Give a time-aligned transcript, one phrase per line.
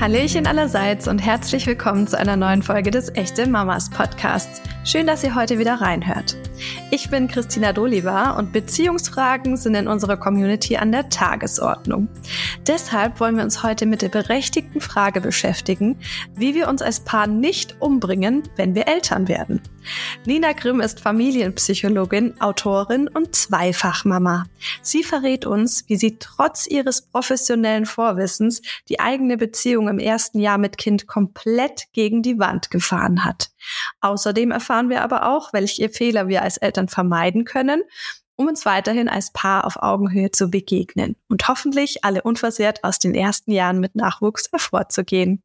[0.00, 4.62] Hallöchen allerseits und herzlich willkommen zu einer neuen Folge des Echte Mamas Podcasts.
[4.84, 6.36] Schön, dass ihr heute wieder reinhört.
[6.90, 12.08] Ich bin Christina Doliva und Beziehungsfragen sind in unserer Community an der Tagesordnung.
[12.66, 15.98] Deshalb wollen wir uns heute mit der berechtigten Frage beschäftigen,
[16.34, 19.60] wie wir uns als Paar nicht umbringen, wenn wir Eltern werden.
[20.24, 24.46] Nina Grimm ist Familienpsychologin, Autorin und Zweifachmama.
[24.82, 30.58] Sie verrät uns, wie sie trotz ihres professionellen Vorwissens die eigene Beziehung im ersten Jahr
[30.58, 33.50] mit Kind komplett gegen die Wand gefahren hat.
[34.00, 37.82] Außerdem erfahren wir aber auch, welche Fehler wir als Eltern vermeiden können,
[38.36, 43.14] um uns weiterhin als Paar auf Augenhöhe zu begegnen und hoffentlich alle unversehrt aus den
[43.14, 45.42] ersten Jahren mit Nachwuchs hervorzugehen.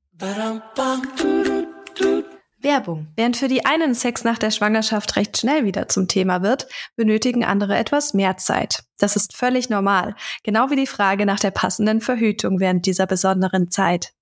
[2.64, 3.08] Werbung.
[3.16, 7.44] Während für die einen Sex nach der Schwangerschaft recht schnell wieder zum Thema wird, benötigen
[7.44, 8.84] andere etwas mehr Zeit.
[8.98, 13.70] Das ist völlig normal, genau wie die Frage nach der passenden Verhütung während dieser besonderen
[13.70, 14.14] Zeit.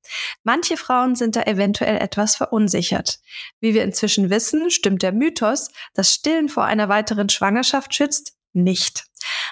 [0.43, 3.19] Manche Frauen sind da eventuell etwas verunsichert.
[3.59, 9.05] Wie wir inzwischen wissen, stimmt der Mythos, dass Stillen vor einer weiteren Schwangerschaft schützt, nicht.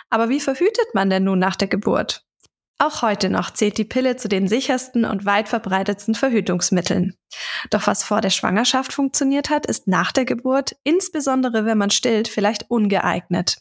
[0.10, 2.26] Aber wie verhütet man denn nun nach der Geburt?
[2.82, 7.14] Auch heute noch zählt die Pille zu den sichersten und weit verbreitetsten Verhütungsmitteln.
[7.72, 12.30] Doch was vor der Schwangerschaft funktioniert hat, ist nach der Geburt, insbesondere wenn man stillt,
[12.30, 13.58] vielleicht ungeeignet.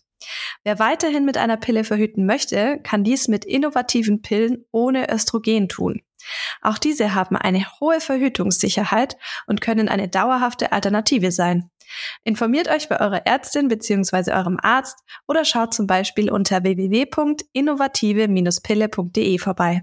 [0.62, 6.00] Wer weiterhin mit einer Pille verhüten möchte, kann dies mit innovativen Pillen ohne Östrogen tun.
[6.62, 9.16] Auch diese haben eine hohe Verhütungssicherheit
[9.46, 11.70] und können eine dauerhafte Alternative sein.
[12.24, 14.32] Informiert euch bei eurer Ärztin bzw.
[14.32, 19.82] eurem Arzt oder schaut zum Beispiel unter www.innovative-pille.de vorbei.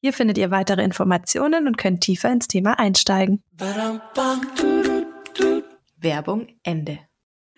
[0.00, 3.42] Hier findet ihr weitere Informationen und könnt tiefer ins Thema einsteigen.
[5.96, 6.98] Werbung Ende.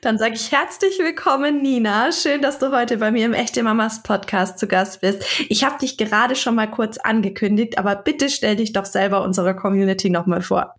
[0.03, 2.13] Dann sage ich herzlich willkommen, Nina.
[2.13, 5.25] Schön, dass du heute bei mir im Echte Mamas Podcast zu Gast bist.
[5.49, 9.55] Ich habe dich gerade schon mal kurz angekündigt, aber bitte stell dich doch selber unserer
[9.55, 10.75] Community nochmal vor.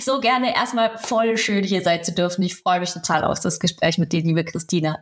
[0.00, 2.42] So gerne erstmal voll schön hier sein zu dürfen.
[2.42, 5.00] Ich freue mich total auf das Gespräch mit dir, liebe Christina.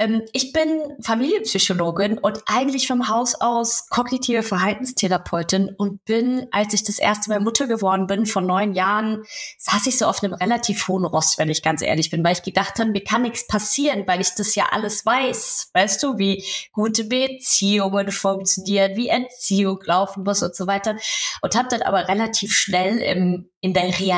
[0.00, 6.82] Ähm, ich bin Familienpsychologin und eigentlich vom Haus aus kognitive Verhaltenstherapeutin und bin, als ich
[6.82, 9.22] das erste Mal Mutter geworden bin, vor neun Jahren,
[9.58, 12.42] saß ich so auf einem relativ hohen Rost, wenn ich ganz ehrlich bin, weil ich
[12.42, 15.70] gedacht habe, mir kann nichts passieren, weil ich das ja alles weiß.
[15.74, 20.96] Weißt du, wie gute Beziehungen funktionieren, wie Entziehung laufen muss und so weiter.
[21.42, 24.09] Und habe dann aber relativ schnell im, in der Realität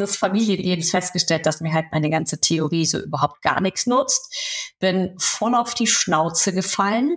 [0.00, 4.74] des Familienlebens festgestellt, dass mir halt meine ganze Theorie so überhaupt gar nichts nutzt.
[4.78, 7.16] Bin bin voll auf die Schnauze gefallen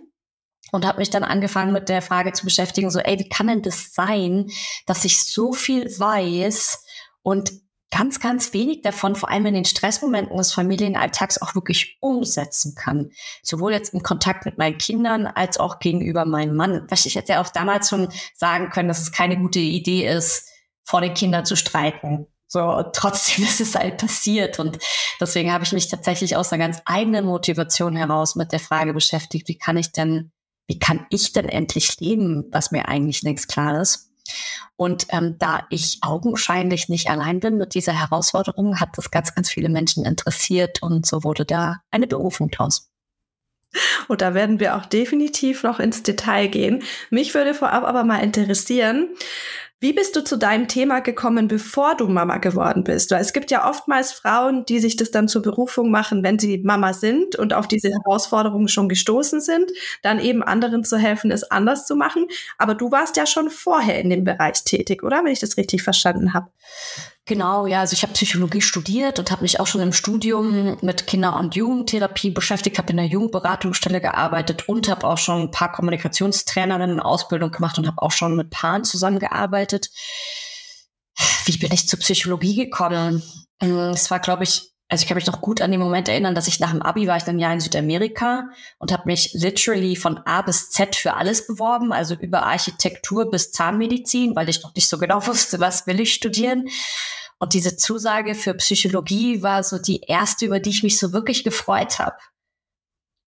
[0.72, 3.62] und habe mich dann angefangen mit der Frage zu beschäftigen, so, ey, wie kann denn
[3.62, 4.50] das sein,
[4.86, 6.84] dass ich so viel weiß
[7.22, 7.52] und
[7.90, 13.12] ganz, ganz wenig davon, vor allem in den Stressmomenten des Familienalltags, auch wirklich umsetzen kann.
[13.44, 16.86] Sowohl jetzt im Kontakt mit meinen Kindern als auch gegenüber meinem Mann.
[16.90, 20.50] Was ich jetzt ja auch damals schon sagen können, dass es keine gute Idee ist,
[20.88, 22.28] vor den Kindern zu streiten.
[22.48, 24.60] So, trotzdem ist es halt passiert.
[24.60, 24.80] Und
[25.20, 29.48] deswegen habe ich mich tatsächlich aus einer ganz eigenen Motivation heraus mit der Frage beschäftigt,
[29.48, 30.32] wie kann ich denn,
[30.68, 34.06] wie kann ich denn endlich leben, was mir eigentlich längst klar ist.
[34.76, 39.50] Und ähm, da ich augenscheinlich nicht allein bin mit dieser Herausforderung, hat das ganz, ganz
[39.50, 42.90] viele Menschen interessiert und so wurde da eine Berufung draus.
[44.08, 46.84] Und da werden wir auch definitiv noch ins Detail gehen.
[47.10, 49.10] Mich würde vorab aber mal interessieren,
[49.80, 53.12] wie bist du zu deinem Thema gekommen, bevor du Mama geworden bist?
[53.12, 56.58] Weil es gibt ja oftmals Frauen, die sich das dann zur Berufung machen, wenn sie
[56.60, 59.72] Mama sind und auf diese Herausforderungen schon gestoßen sind,
[60.02, 62.28] dann eben anderen zu helfen, es anders zu machen.
[62.58, 65.24] Aber du warst ja schon vorher in dem Bereich tätig, oder?
[65.24, 66.48] Wenn ich das richtig verstanden habe.
[67.28, 71.08] Genau, ja, also ich habe Psychologie studiert und habe mich auch schon im Studium mit
[71.08, 75.74] Kinder- und Jugendtherapie beschäftigt, habe in der Jugendberatungsstelle gearbeitet und habe auch schon ein paar
[75.74, 79.90] Kommunikationstrainerinnen Ausbildung gemacht und habe auch schon mit Paaren zusammengearbeitet.
[81.44, 83.22] Wie bin ich zur Psychologie gekommen?
[83.60, 86.48] Es war, glaube ich, also ich kann mich noch gut an den Moment erinnern, dass
[86.48, 88.50] ich nach dem Abi war ich dann Jahr in Südamerika
[88.80, 93.52] und habe mich literally von A bis Z für alles beworben, also über Architektur bis
[93.52, 96.70] Zahnmedizin, weil ich noch nicht so genau wusste, was will ich studieren.
[97.38, 101.44] Und diese Zusage für Psychologie war so die erste, über die ich mich so wirklich
[101.44, 102.16] gefreut habe.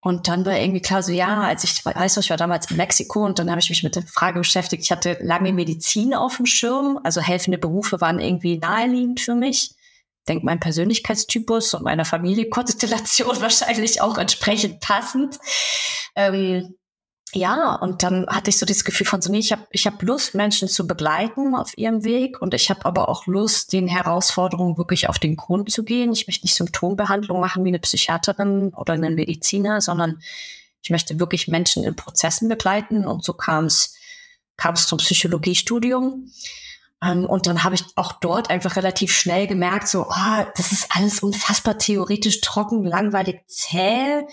[0.01, 3.25] Und dann war irgendwie klar so, ja, als ich weiß, ich war damals in Mexiko
[3.25, 4.83] und dann habe ich mich mit der Frage beschäftigt.
[4.83, 9.73] Ich hatte lange Medizin auf dem Schirm, also helfende Berufe waren irgendwie naheliegend für mich
[10.25, 15.39] denke, mein Persönlichkeitstypus und meiner Familienkonstellation wahrscheinlich auch entsprechend passend.
[16.15, 16.75] Ähm,
[17.33, 20.01] ja, und dann hatte ich so das Gefühl von so, nee, ich habe ich hab
[20.01, 24.77] Lust, Menschen zu begleiten auf ihrem Weg und ich habe aber auch Lust, den Herausforderungen
[24.77, 26.13] wirklich auf den Grund zu gehen.
[26.13, 30.21] Ich möchte nicht Symptombehandlung machen wie eine Psychiaterin oder eine Mediziner, sondern
[30.81, 33.95] ich möchte wirklich Menschen in Prozessen begleiten und so kam es
[34.55, 36.31] kam es zum Psychologiestudium.
[37.03, 40.87] Ähm, und dann habe ich auch dort einfach relativ schnell gemerkt, so, oh, das ist
[40.95, 44.23] alles unfassbar theoretisch trocken, langweilig, zäh.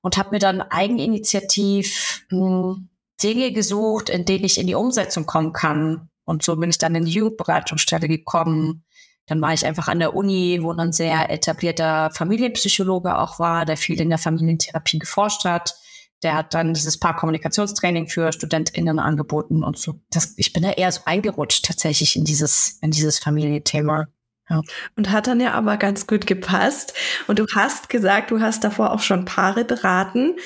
[0.00, 2.88] Und habe mir dann eigeninitiativ mh, hm,
[3.22, 6.08] Dinge gesucht, in denen ich in die Umsetzung kommen kann.
[6.24, 8.84] Und so bin ich dann in die Jugendberatungsstelle gekommen.
[9.26, 13.76] Dann war ich einfach an der Uni, wo ein sehr etablierter Familienpsychologe auch war, der
[13.76, 15.74] viel in der Familientherapie geforscht hat.
[16.22, 20.00] Der hat dann dieses Paarkommunikationstraining für StudentInnen angeboten und so.
[20.10, 24.06] Das, ich bin da eher so eingerutscht tatsächlich in dieses, in dieses Familienthema.
[24.50, 24.62] Ja.
[24.96, 26.94] Und hat dann ja aber ganz gut gepasst.
[27.26, 30.36] Und du hast gesagt, du hast davor auch schon Paare beraten.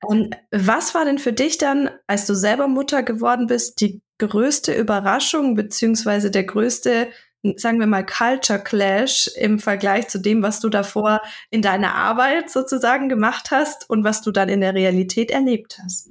[0.00, 4.74] Und was war denn für dich dann, als du selber Mutter geworden bist, die größte
[4.74, 7.08] Überraschung beziehungsweise der größte
[7.56, 11.20] sagen wir mal, Culture Clash im Vergleich zu dem, was du davor
[11.50, 16.10] in deiner Arbeit sozusagen gemacht hast und was du dann in der Realität erlebt hast?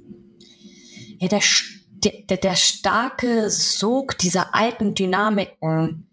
[1.18, 1.42] Ja, der,
[2.28, 6.08] der, der starke Sog dieser alten Dynamiken,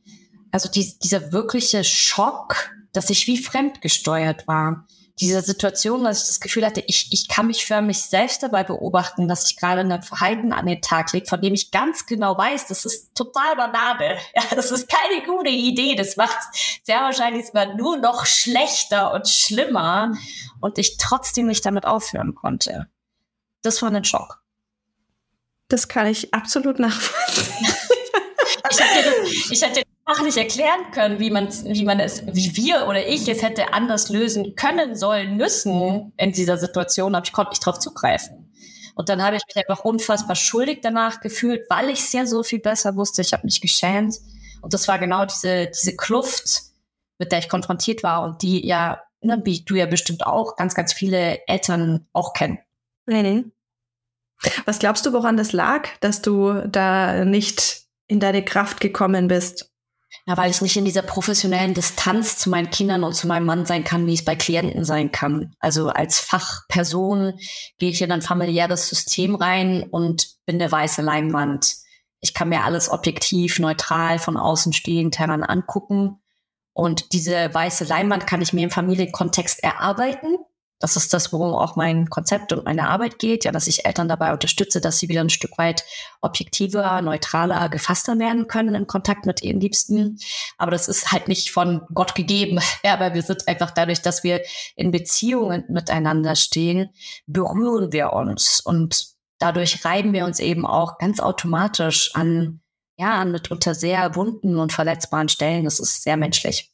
[0.52, 4.86] also die, dieser wirkliche Schock, dass ich wie fremdgesteuert war
[5.20, 8.64] dieser Situation, dass ich das Gefühl hatte, ich, ich kann mich für mich selbst dabei
[8.64, 12.38] beobachten, dass ich gerade ein Verhalten an den Tag lege, von dem ich ganz genau
[12.38, 14.18] weiß, das ist total Banane.
[14.36, 15.96] Ja, das ist keine gute Idee.
[15.96, 16.38] Das macht
[16.84, 20.14] sehr wahrscheinlich sogar nur noch schlechter und schlimmer
[20.60, 22.88] und ich trotzdem nicht damit aufhören konnte.
[23.64, 24.44] Das war ein Schock.
[25.70, 27.68] Das kann ich absolut nachvollziehen.
[28.70, 29.14] ich hätte,
[29.52, 33.28] ich hätte auch nicht erklären können, wie man, wie man es, wie wir oder ich
[33.28, 37.80] es hätte anders lösen können, sollen, müssen in dieser Situation, aber ich konnte nicht drauf
[37.80, 38.54] zugreifen.
[38.96, 42.42] Und dann habe ich mich einfach unfassbar schuldig danach gefühlt, weil ich es ja so
[42.42, 43.22] viel besser wusste.
[43.22, 44.16] Ich habe mich geschämt.
[44.62, 46.62] Und das war genau diese, diese Kluft,
[47.20, 50.74] mit der ich konfrontiert war und die ja, ne, wie du ja bestimmt auch, ganz,
[50.74, 52.58] ganz viele Eltern auch kennen.
[53.06, 53.44] Nee,
[54.66, 59.72] Was glaubst du, woran das lag, dass du da nicht in deine Kraft gekommen bist?
[60.26, 63.66] Ja, weil ich nicht in dieser professionellen Distanz zu meinen Kindern und zu meinem Mann
[63.66, 65.54] sein kann, wie es bei Klienten sein kann.
[65.60, 67.34] Also als Fachperson
[67.78, 71.76] gehe ich in ein familiäres System rein und bin eine weiße Leinwand.
[72.20, 76.22] Ich kann mir alles objektiv, neutral von außen stehend heran angucken.
[76.74, 80.38] Und diese weiße Leinwand kann ich mir im Familienkontext erarbeiten
[80.80, 84.08] das ist das, worum auch mein Konzept und meine Arbeit geht, ja, dass ich Eltern
[84.08, 85.84] dabei unterstütze, dass sie wieder ein Stück weit
[86.22, 90.20] objektiver, neutraler, gefasster werden können in Kontakt mit ihren Liebsten.
[90.58, 92.60] Aber das ist halt nicht von Gott gegeben.
[92.84, 94.42] Ja, aber wir sind einfach dadurch, dass wir
[94.76, 96.90] in Beziehungen miteinander stehen,
[97.26, 99.08] berühren wir uns und
[99.40, 102.62] dadurch reiben wir uns eben auch ganz automatisch an,
[102.98, 105.66] ja, mitunter sehr wunden und verletzbaren Stellen.
[105.66, 106.72] Das ist sehr menschlich.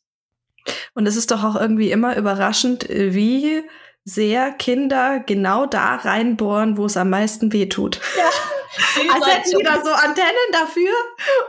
[0.94, 3.64] Und es ist doch auch irgendwie immer überraschend, wie
[4.06, 8.00] sehr Kinder genau da reinbohren, wo es am meisten weh tut.
[8.18, 8.30] Ja.
[9.14, 10.94] Als hätten die da so Antennen dafür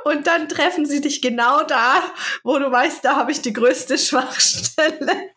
[0.05, 2.03] und dann treffen sie dich genau da,
[2.43, 5.31] wo du weißt, da habe ich die größte Schwachstelle.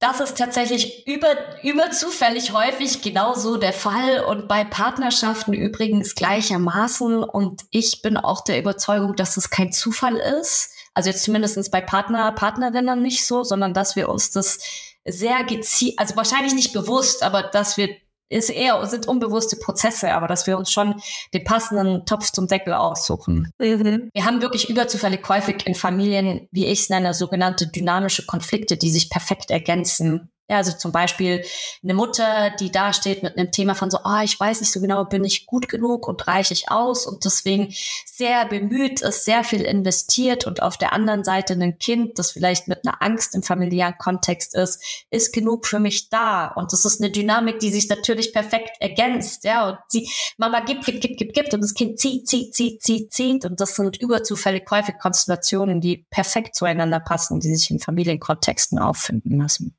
[0.00, 1.28] Das ist tatsächlich über,
[1.64, 7.24] überzufällig häufig genauso der Fall und bei Partnerschaften übrigens gleichermaßen.
[7.24, 10.70] Und ich bin auch der Überzeugung, dass es kein Zufall ist.
[10.94, 14.60] Also jetzt zumindest bei Partner, Partnerinnen nicht so, sondern dass wir uns das
[15.08, 17.88] sehr gezielt, also wahrscheinlich nicht bewusst, aber dass wir
[18.30, 21.00] ist eher sind unbewusste Prozesse, aber dass wir uns schon
[21.32, 23.50] den passenden Topf zum Deckel aussuchen.
[23.58, 24.10] Mhm.
[24.12, 28.90] Wir haben wirklich überzufällig häufig in Familien, wie ich es nenne, sogenannte dynamische Konflikte, die
[28.90, 30.30] sich perfekt ergänzen.
[30.50, 31.44] Ja, also zum Beispiel
[31.82, 34.72] eine Mutter, die da steht mit einem Thema von so, ah, oh, ich weiß nicht
[34.72, 37.74] so genau, bin ich gut genug und reiche ich aus und deswegen
[38.06, 42.66] sehr bemüht ist, sehr viel investiert und auf der anderen Seite ein Kind, das vielleicht
[42.66, 47.02] mit einer Angst im familiären Kontext ist, ist genug für mich da und das ist
[47.02, 51.34] eine Dynamik, die sich natürlich perfekt ergänzt, ja, und sie, Mama gibt, gibt, gibt, gibt,
[51.34, 55.82] gibt und das Kind zieht, zieht, zieht, zieht, zieht und das sind überzufällig häufig Konstellationen,
[55.82, 59.76] die perfekt zueinander passen, die sich in Familienkontexten auffinden lassen.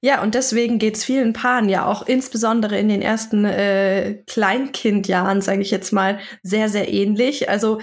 [0.00, 5.62] Ja, und deswegen geht's vielen Paaren ja auch insbesondere in den ersten äh, Kleinkindjahren, sage
[5.62, 7.48] ich jetzt mal, sehr, sehr ähnlich.
[7.48, 7.80] Also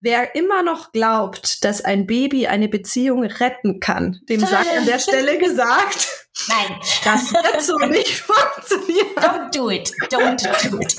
[0.00, 4.98] wer immer noch glaubt, dass ein Baby eine Beziehung retten kann, dem sei an der
[4.98, 6.08] Stelle gesagt,
[6.46, 6.78] Nein.
[7.04, 9.06] Das wird so nicht funktionieren.
[9.16, 9.90] Don't do it.
[10.08, 10.96] Don't do it.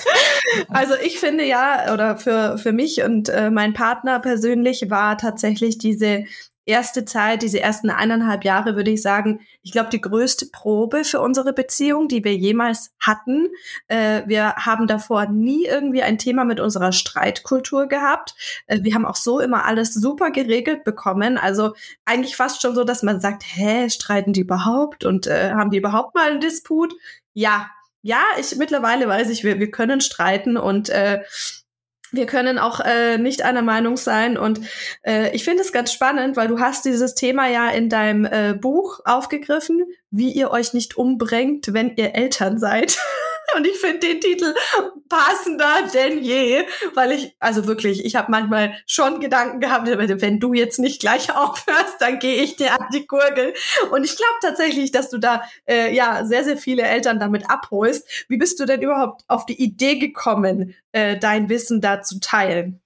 [0.67, 5.77] Also ich finde ja, oder für, für mich und äh, mein Partner persönlich war tatsächlich
[5.77, 6.25] diese
[6.69, 11.19] erste Zeit, diese ersten eineinhalb Jahre, würde ich sagen, ich glaube, die größte Probe für
[11.19, 13.49] unsere Beziehung, die wir jemals hatten.
[13.87, 18.35] Äh, wir haben davor nie irgendwie ein Thema mit unserer Streitkultur gehabt.
[18.67, 21.37] Äh, wir haben auch so immer alles super geregelt bekommen.
[21.37, 21.73] Also
[22.05, 25.77] eigentlich fast schon so, dass man sagt, hä, streiten die überhaupt und äh, haben die
[25.77, 26.93] überhaupt mal einen Disput?
[27.33, 27.69] Ja,
[28.01, 31.21] ja, ich mittlerweile weiß ich, wir, wir können streiten und äh,
[32.11, 34.37] wir können auch äh, nicht einer Meinung sein.
[34.37, 34.61] Und
[35.03, 38.53] äh, ich finde es ganz spannend, weil du hast dieses Thema ja in deinem äh,
[38.53, 42.97] Buch aufgegriffen, wie ihr euch nicht umbringt, wenn ihr Eltern seid.
[43.55, 44.53] Und ich finde den Titel
[45.09, 50.53] passender denn je, weil ich, also wirklich, ich habe manchmal schon Gedanken gehabt, wenn du
[50.53, 53.53] jetzt nicht gleich aufhörst, dann gehe ich dir an die Gurgel.
[53.91, 58.07] Und ich glaube tatsächlich, dass du da äh, ja sehr, sehr viele Eltern damit abholst.
[58.27, 62.79] Wie bist du denn überhaupt auf die Idee gekommen, äh, dein Wissen da zu teilen?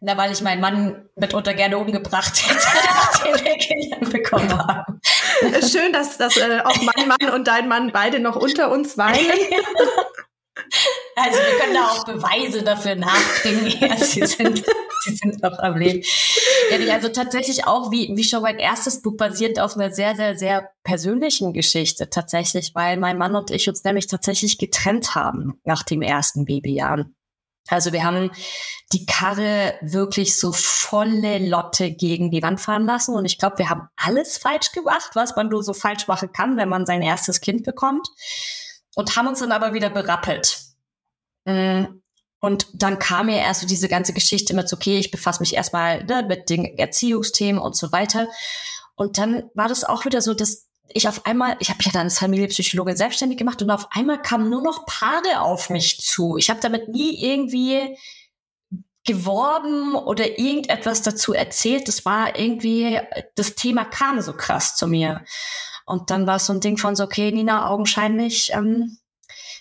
[0.00, 2.66] Na, weil ich meinen Mann mitunter gerne umgebracht hätte,
[3.32, 5.00] nachdem wir Kinder bekommen haben.
[5.68, 9.26] Schön, dass, dass äh, auch mein Mann und dein Mann beide noch unter uns weinen.
[11.16, 13.66] Also wir können da auch Beweise dafür nachbringen.
[13.80, 14.64] Ja, sie, sind,
[15.04, 16.02] sie sind noch am Leben.
[16.70, 20.36] Ja, also tatsächlich auch, wie, wie schon mein erstes Buch, basierend auf einer sehr, sehr,
[20.36, 25.82] sehr persönlichen Geschichte tatsächlich, weil mein Mann und ich uns nämlich tatsächlich getrennt haben nach
[25.82, 27.06] dem ersten Babyjahr.
[27.68, 28.30] Also wir haben
[28.92, 33.14] die Karre wirklich so volle Lotte gegen die Wand fahren lassen.
[33.14, 36.56] Und ich glaube, wir haben alles falsch gemacht, was man nur so falsch machen kann,
[36.56, 38.06] wenn man sein erstes Kind bekommt.
[38.94, 40.58] Und haben uns dann aber wieder berappelt.
[41.44, 41.84] Mm.
[42.38, 46.04] Und dann kam mir erst so diese ganze Geschichte mit, okay, ich befasse mich erstmal
[46.04, 48.28] ne, mit den Erziehungsthemen und so weiter.
[48.94, 51.92] Und dann war das auch wieder so, dass ich auf einmal, ich habe mich ja
[51.92, 56.36] dann als Familienpsychologin selbstständig gemacht und auf einmal kamen nur noch Paare auf mich zu.
[56.36, 57.96] Ich habe damit nie irgendwie
[59.04, 61.88] geworben oder irgendetwas dazu erzählt.
[61.88, 63.00] Das war irgendwie,
[63.36, 65.24] das Thema kam so krass zu mir.
[65.86, 68.98] Und dann war es so ein Ding von so, okay, Nina, augenscheinlich ähm,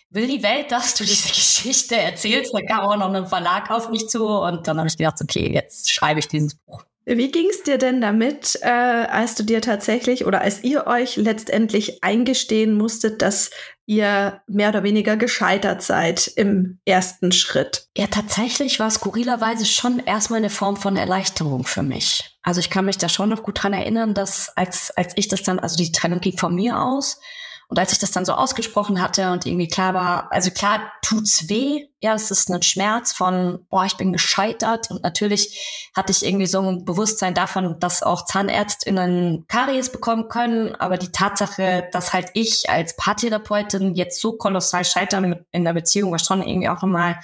[0.09, 2.53] will die Welt, dass du diese Geschichte erzählst.
[2.53, 5.53] Da kam auch noch ein Verlag auf mich zu und dann habe ich gedacht, okay,
[5.53, 6.83] jetzt schreibe ich dieses Buch.
[7.05, 11.17] Wie ging es dir denn damit, äh, als du dir tatsächlich oder als ihr euch
[11.17, 13.51] letztendlich eingestehen musstet, dass
[13.85, 17.87] ihr mehr oder weniger gescheitert seid im ersten Schritt?
[17.95, 22.37] Ja, tatsächlich war skurrilerweise schon erstmal eine Form von Erleichterung für mich.
[22.41, 25.43] Also ich kann mich da schon noch gut dran erinnern, dass als, als ich das
[25.43, 27.19] dann, also die Trennung ging von mir aus
[27.67, 31.49] und als ich das dann so ausgesprochen hatte und irgendwie klar war, also klar tut's
[31.49, 36.23] weh, ja, es ist ein Schmerz von, boah, ich bin gescheitert und natürlich hatte ich
[36.23, 42.13] irgendwie so ein Bewusstsein davon, dass auch ZahnärztInnen Karies bekommen können, aber die Tatsache, dass
[42.13, 46.81] halt ich als Paartherapeutin jetzt so kolossal scheitern in der Beziehung war schon irgendwie auch
[46.81, 47.19] nochmal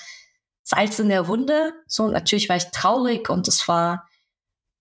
[0.63, 1.74] Salz in der Wunde.
[1.86, 4.07] So, natürlich war ich traurig und es war,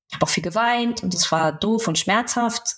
[0.09, 2.77] ich habe auch viel geweint und es war doof und schmerzhaft.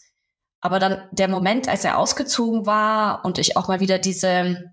[0.63, 4.73] Aber dann der Moment, als er ausgezogen war und ich auch mal wieder diese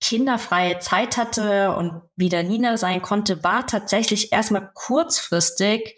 [0.00, 5.96] kinderfreie Zeit hatte und wieder Nina sein konnte, war tatsächlich erstmal kurzfristig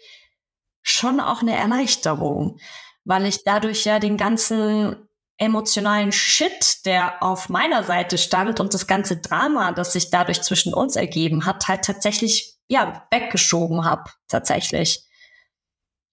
[0.83, 2.59] schon auch eine Erleichterung,
[3.03, 8.85] weil ich dadurch ja den ganzen emotionalen Shit, der auf meiner Seite stand und das
[8.85, 15.03] ganze Drama, das sich dadurch zwischen uns ergeben hat, halt tatsächlich ja weggeschoben habe, tatsächlich.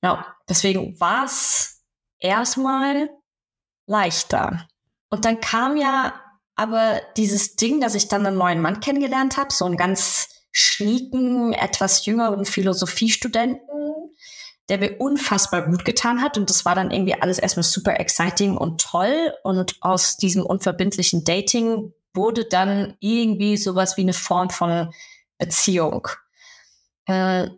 [0.03, 1.72] Ja, deswegen war es
[2.23, 3.11] erstmal
[3.87, 4.67] leichter.
[5.11, 6.15] Und dann kam ja
[6.55, 11.53] aber dieses Ding, dass ich dann einen neuen Mann kennengelernt habe, so einen ganz schnieken,
[11.53, 13.69] etwas jüngeren Philosophiestudenten,
[14.69, 16.39] der mir unfassbar gut getan hat.
[16.39, 19.33] Und das war dann irgendwie alles erstmal super exciting und toll.
[19.43, 24.93] Und aus diesem unverbindlichen Dating wurde dann irgendwie sowas wie eine Form von
[25.39, 26.07] Beziehung.
[27.07, 27.49] Äh,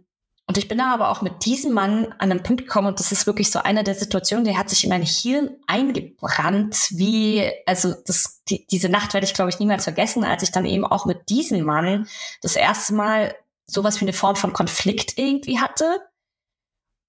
[0.46, 3.12] und ich bin da aber auch mit diesem Mann an einen Punkt gekommen und das
[3.12, 7.94] ist wirklich so eine der Situationen, der hat sich in mein Hirn eingebrannt, wie, also
[8.06, 11.06] das, die, diese Nacht werde ich glaube ich niemals vergessen, als ich dann eben auch
[11.06, 12.06] mit diesem Mann
[12.42, 13.34] das erste Mal
[13.66, 16.00] sowas wie eine Form von Konflikt irgendwie hatte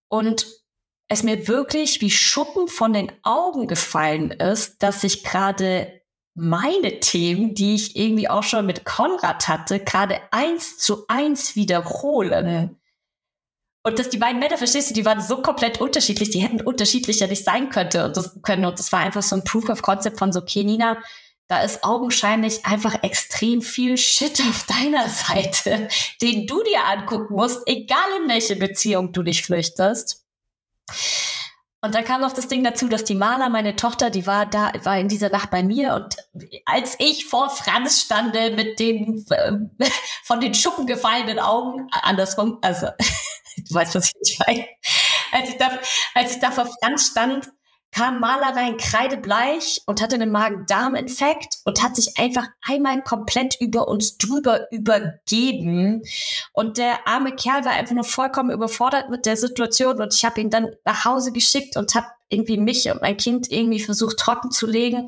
[0.08, 0.48] und
[1.10, 6.02] es mir wirklich wie Schuppen von den Augen gefallen ist, dass ich gerade
[6.36, 12.80] meine Themen, die ich irgendwie auch schon mit Konrad hatte, gerade eins zu eins wiederholen.
[13.86, 17.28] Und dass die beiden Männer, verstehst du, die waren so komplett unterschiedlich, die hätten unterschiedlicher
[17.28, 18.66] nicht sein könnte und das können.
[18.66, 20.98] Und das war einfach so ein Proof of Concept von so, okay, Nina,
[21.48, 25.88] da ist augenscheinlich einfach extrem viel Shit auf deiner Seite,
[26.24, 30.26] den du dir angucken musst, egal in welche Beziehung du dich flüchtest.
[31.82, 34.72] Und dann kam noch das Ding dazu, dass die Maler, meine Tochter, die war da,
[34.82, 36.16] war in dieser Nacht bei mir und
[36.66, 39.52] als ich vor Franz stande mit den äh,
[40.24, 42.88] von den Schuppen gefallenen Augen, andersrum, also
[43.70, 44.66] du weißt, was ich meine.
[45.32, 45.80] Als ich da,
[46.14, 47.50] als ich da vor Franz stand,
[47.96, 53.88] kam Maler rein kreidebleich und hatte einen Magen-Darm-Infekt und hat sich einfach einmal komplett über
[53.88, 56.02] uns drüber übergeben.
[56.52, 60.42] Und der arme Kerl war einfach nur vollkommen überfordert mit der Situation und ich habe
[60.42, 64.52] ihn dann nach Hause geschickt und habe irgendwie mich und mein Kind irgendwie versucht trocken
[64.52, 65.08] zu legen.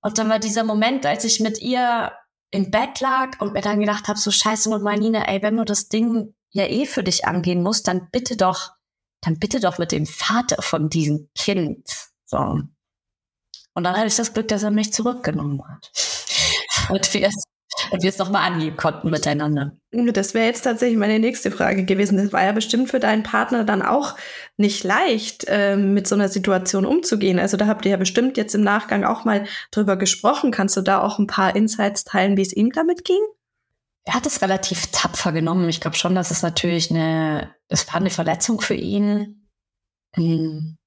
[0.00, 2.12] Und dann war dieser Moment, als ich mit ihr
[2.50, 5.64] im Bett lag und mir dann gedacht habe, so scheiße und Marlene, ey, wenn du
[5.64, 8.72] das Ding ja eh für dich angehen musst, dann bitte doch,
[9.20, 11.86] dann bitte doch mit dem Vater von diesem Kind.
[12.24, 12.38] So.
[13.74, 15.92] Und dann hatte ich das Glück, dass er mich zurückgenommen hat.
[16.90, 17.44] Und wir es
[17.90, 19.76] und wir es nochmal angehen konnten miteinander.
[19.90, 22.18] Das wäre jetzt tatsächlich meine nächste Frage gewesen.
[22.18, 24.16] Das war ja bestimmt für deinen Partner dann auch
[24.56, 27.38] nicht leicht, äh, mit so einer Situation umzugehen.
[27.38, 30.50] Also da habt ihr ja bestimmt jetzt im Nachgang auch mal drüber gesprochen.
[30.50, 33.20] Kannst du da auch ein paar Insights teilen, wie es ihm damit ging?
[34.04, 35.68] Er hat es relativ tapfer genommen.
[35.68, 39.48] Ich glaube schon, dass es natürlich eine, es war eine Verletzung für ihn.
[40.14, 40.78] Hm.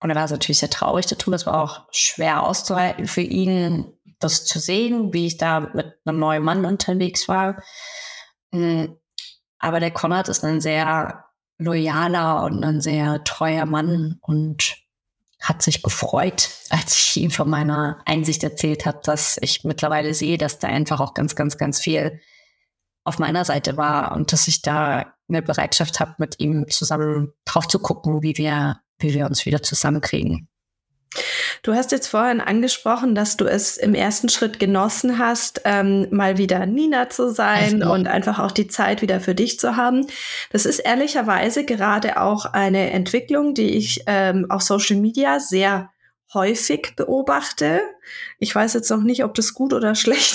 [0.00, 1.30] Und er war natürlich sehr traurig dazu.
[1.30, 3.94] Das war auch schwer auszuhalten für ihn
[4.24, 7.62] das zu sehen, wie ich da mit einem neuen Mann unterwegs war.
[8.52, 8.96] Hm,
[9.58, 11.24] aber der Konrad ist ein sehr
[11.58, 14.76] loyaler und ein sehr treuer Mann und
[15.40, 20.38] hat sich gefreut, als ich ihm von meiner Einsicht erzählt habe, dass ich mittlerweile sehe,
[20.38, 22.20] dass da einfach auch ganz, ganz, ganz viel
[23.04, 27.68] auf meiner Seite war und dass ich da eine Bereitschaft habe, mit ihm zusammen drauf
[27.68, 30.48] zu gucken, wie wir, wie wir uns wieder zusammenkriegen.
[31.62, 36.36] Du hast jetzt vorhin angesprochen, dass du es im ersten Schritt genossen hast, ähm, mal
[36.38, 37.90] wieder Nina zu sein Echt?
[37.90, 40.06] und einfach auch die Zeit wieder für dich zu haben.
[40.50, 45.90] Das ist ehrlicherweise gerade auch eine Entwicklung, die ich ähm, auf Social Media sehr
[46.34, 47.80] häufig beobachte.
[48.38, 50.34] Ich weiß jetzt noch nicht, ob das gut oder schlecht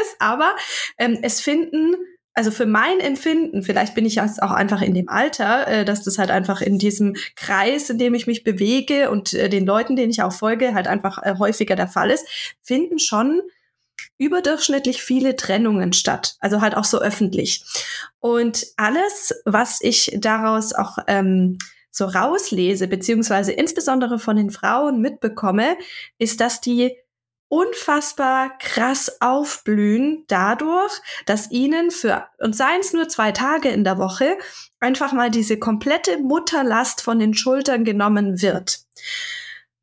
[0.00, 0.54] ist, aber
[0.96, 1.96] ähm, es finden
[2.40, 6.04] also für mein Empfinden, vielleicht bin ich jetzt auch einfach in dem Alter, äh, dass
[6.04, 9.94] das halt einfach in diesem Kreis, in dem ich mich bewege und äh, den Leuten,
[9.94, 12.26] denen ich auch folge, halt einfach äh, häufiger der Fall ist,
[12.62, 13.42] finden schon
[14.16, 16.36] überdurchschnittlich viele Trennungen statt.
[16.40, 17.62] Also halt auch so öffentlich.
[18.20, 21.58] Und alles, was ich daraus auch ähm,
[21.90, 25.76] so rauslese, beziehungsweise insbesondere von den Frauen mitbekomme,
[26.16, 26.96] ist, dass die
[27.50, 30.92] unfassbar krass aufblühen dadurch,
[31.26, 34.38] dass ihnen für, und seien es nur zwei Tage in der Woche,
[34.78, 38.78] einfach mal diese komplette Mutterlast von den Schultern genommen wird.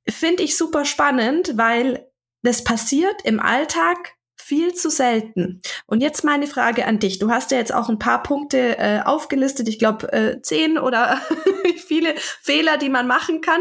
[0.09, 2.09] Finde ich super spannend, weil
[2.41, 5.61] das passiert im Alltag viel zu selten.
[5.87, 7.19] Und jetzt meine Frage an dich.
[7.19, 9.67] Du hast ja jetzt auch ein paar Punkte äh, aufgelistet.
[9.67, 11.19] Ich glaube, äh, zehn oder
[11.85, 13.59] viele Fehler, die man machen kann.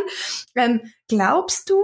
[0.54, 1.82] Ähm, glaubst du,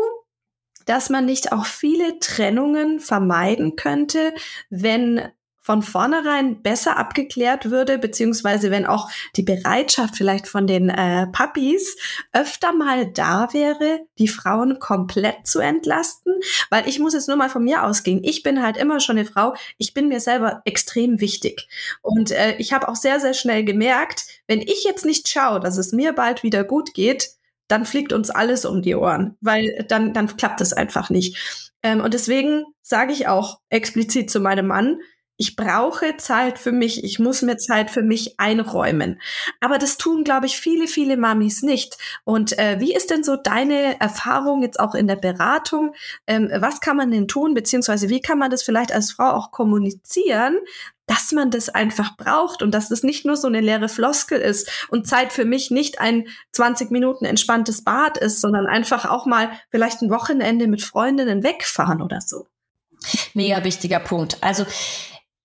[0.87, 4.35] dass man nicht auch viele Trennungen vermeiden könnte,
[4.71, 11.29] wenn von vornherein besser abgeklärt würde, beziehungsweise wenn auch die Bereitschaft vielleicht von den äh,
[11.29, 11.97] Puppies
[12.33, 16.35] öfter mal da wäre, die Frauen komplett zu entlasten.
[16.69, 18.25] Weil ich muss jetzt nur mal von mir ausgehen.
[18.25, 19.55] Ich bin halt immer schon eine Frau.
[19.79, 21.69] Ich bin mir selber extrem wichtig.
[22.03, 25.79] Und äh, ich habe auch sehr, sehr schnell gemerkt, wenn ich jetzt nicht schaue, dass
[25.79, 27.37] es mir bald wieder gut geht,
[27.73, 31.73] dann fliegt uns alles um die Ohren, weil dann, dann klappt es einfach nicht.
[31.83, 34.99] Ähm, und deswegen sage ich auch explizit zu meinem Mann,
[35.39, 39.21] ich brauche Zeit für mich, ich muss mir Zeit für mich einräumen.
[39.61, 41.97] Aber das tun, glaube ich, viele, viele Mamis nicht.
[42.25, 45.95] Und äh, wie ist denn so deine Erfahrung jetzt auch in der Beratung?
[46.27, 49.51] Ähm, was kann man denn tun, beziehungsweise wie kann man das vielleicht als Frau auch
[49.51, 50.59] kommunizieren,
[51.13, 54.87] dass man das einfach braucht und dass das nicht nur so eine leere Floskel ist
[54.89, 59.51] und Zeit für mich nicht ein 20 Minuten entspanntes Bad ist, sondern einfach auch mal
[59.71, 62.47] vielleicht ein Wochenende mit Freundinnen wegfahren oder so.
[63.35, 64.39] Mega wichtiger Punkt.
[64.41, 64.63] Also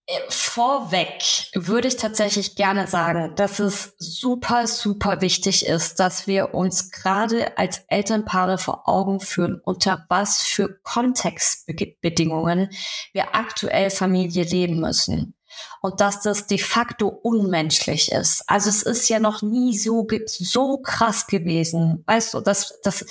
[0.06, 1.22] äh, vorweg
[1.54, 7.58] würde ich tatsächlich gerne sagen, dass es super, super wichtig ist, dass wir uns gerade
[7.58, 12.70] als Elternpaare vor Augen führen, unter was für Kontextbedingungen
[13.12, 15.34] wir aktuell Familie leben müssen
[15.82, 18.44] und dass das de facto unmenschlich ist.
[18.48, 23.06] Also es ist ja noch nie so, so krass gewesen, weißt du, dass, dass,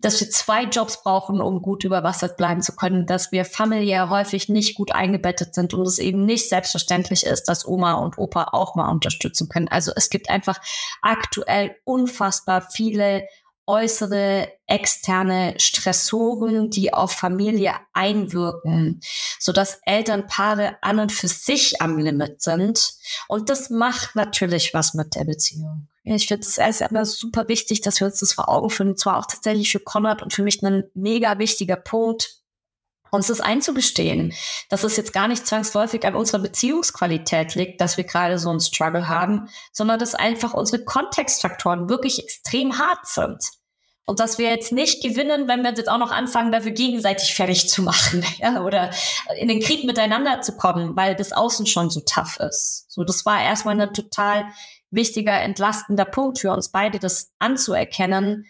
[0.00, 4.10] dass wir zwei Jobs brauchen, um gut über Wasser bleiben zu können, dass wir familiär
[4.10, 8.48] häufig nicht gut eingebettet sind und es eben nicht selbstverständlich ist, dass Oma und Opa
[8.52, 9.68] auch mal unterstützen können.
[9.68, 10.60] Also es gibt einfach
[11.00, 13.26] aktuell unfassbar viele
[13.66, 19.00] äußere externe Stressoren, die auf Familie einwirken,
[19.38, 22.94] so dass Elternpaare an und für sich am Limit sind.
[23.28, 25.88] Und das macht natürlich was mit der Beziehung.
[26.04, 28.96] Ich finde es ist immer super wichtig, dass wir uns das vor Augen führen.
[28.96, 32.41] Zwar auch tatsächlich für Konrad und für mich ein mega wichtiger Punkt,
[33.12, 34.32] uns das einzugestehen,
[34.70, 38.60] dass es jetzt gar nicht zwangsläufig an unserer Beziehungsqualität liegt, dass wir gerade so einen
[38.60, 43.38] Struggle haben, sondern dass einfach unsere Kontextfaktoren wirklich extrem hart sind.
[44.06, 47.68] Und dass wir jetzt nicht gewinnen, wenn wir jetzt auch noch anfangen, dafür gegenseitig fertig
[47.68, 48.90] zu machen, ja, oder
[49.38, 52.86] in den Krieg miteinander zu kommen, weil das Außen schon so tough ist.
[52.88, 54.46] So, das war erstmal ein total
[54.90, 58.46] wichtiger, entlastender Punkt für uns beide, das anzuerkennen,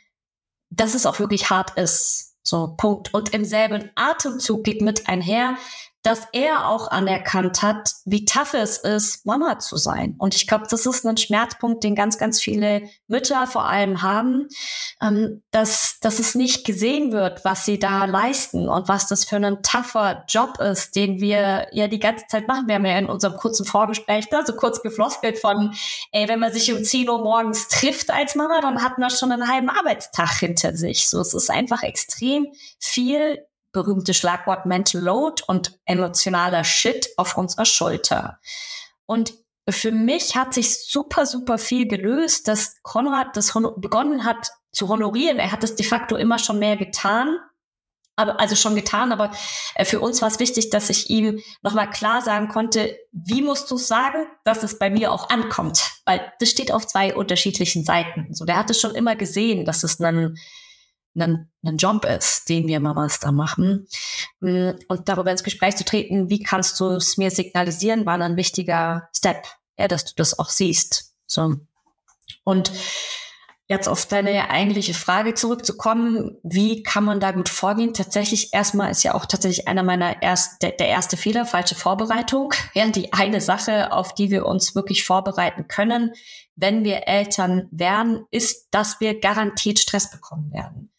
[0.71, 3.15] dass es auch wirklich hart ist so, Punkt.
[3.15, 5.57] Und im selben Atemzug geht mit einher,
[6.03, 10.17] dass er auch anerkannt hat, wie tough es ist, Mama zu sein.
[10.19, 14.49] Und ich glaube, das ist ein Schmerzpunkt, den ganz, ganz viele Mütter vor allem haben,
[15.01, 19.37] ähm, dass, dass es nicht gesehen wird, was sie da leisten und was das für
[19.37, 22.67] ein tougher Job ist, den wir ja die ganze Zeit machen.
[22.67, 25.73] Wir haben ja in unserem kurzen Vorgespräch da so kurz gefloskelt von,
[26.11, 29.31] ey, wenn man sich um 10 Uhr morgens trifft als Mama, dann hat man schon
[29.31, 31.09] einen halben Arbeitstag hinter sich.
[31.09, 32.49] So, es ist einfach extrem
[32.81, 33.39] viel
[33.73, 38.39] berühmte Schlagwort Mental Load und emotionaler Shit auf unserer Schulter.
[39.07, 39.35] Und
[39.69, 45.39] für mich hat sich super, super viel gelöst, dass Konrad das begonnen hat zu honorieren.
[45.39, 47.37] Er hat es de facto immer schon mehr getan,
[48.17, 49.31] aber also schon getan, aber
[49.75, 53.71] äh, für uns war es wichtig, dass ich ihm nochmal klar sagen konnte, wie musst
[53.71, 58.35] du sagen, dass es bei mir auch ankommt, weil das steht auf zwei unterschiedlichen Seiten.
[58.35, 60.37] So, der hat es schon immer gesehen, dass es ein
[61.15, 63.87] ein, ein Job ist, den wir Mamas da machen.
[64.41, 68.37] Mm, und darüber ins Gespräch zu treten, wie kannst du es mir signalisieren, war ein
[68.37, 69.45] wichtiger Step,
[69.79, 71.15] ja, dass du das auch siehst.
[71.27, 71.57] So.
[72.45, 72.73] Und
[73.69, 77.95] jetzt auf deine eigentliche Frage zurückzukommen, wie kann man da gut vorgehen?
[77.95, 82.53] Tatsächlich erstmal ist ja auch tatsächlich einer meiner erst, der, der erste Fehler, falsche Vorbereitung.
[82.75, 86.13] Ja, die eine Sache, auf die wir uns wirklich vorbereiten können,
[86.57, 90.92] wenn wir Eltern werden, ist, dass wir garantiert Stress bekommen werden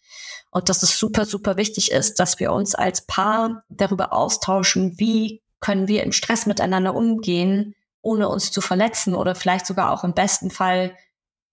[0.54, 5.42] und dass es super, super wichtig ist, dass wir uns als Paar darüber austauschen, wie
[5.60, 10.14] können wir im Stress miteinander umgehen, ohne uns zu verletzen oder vielleicht sogar auch im
[10.14, 10.96] besten Fall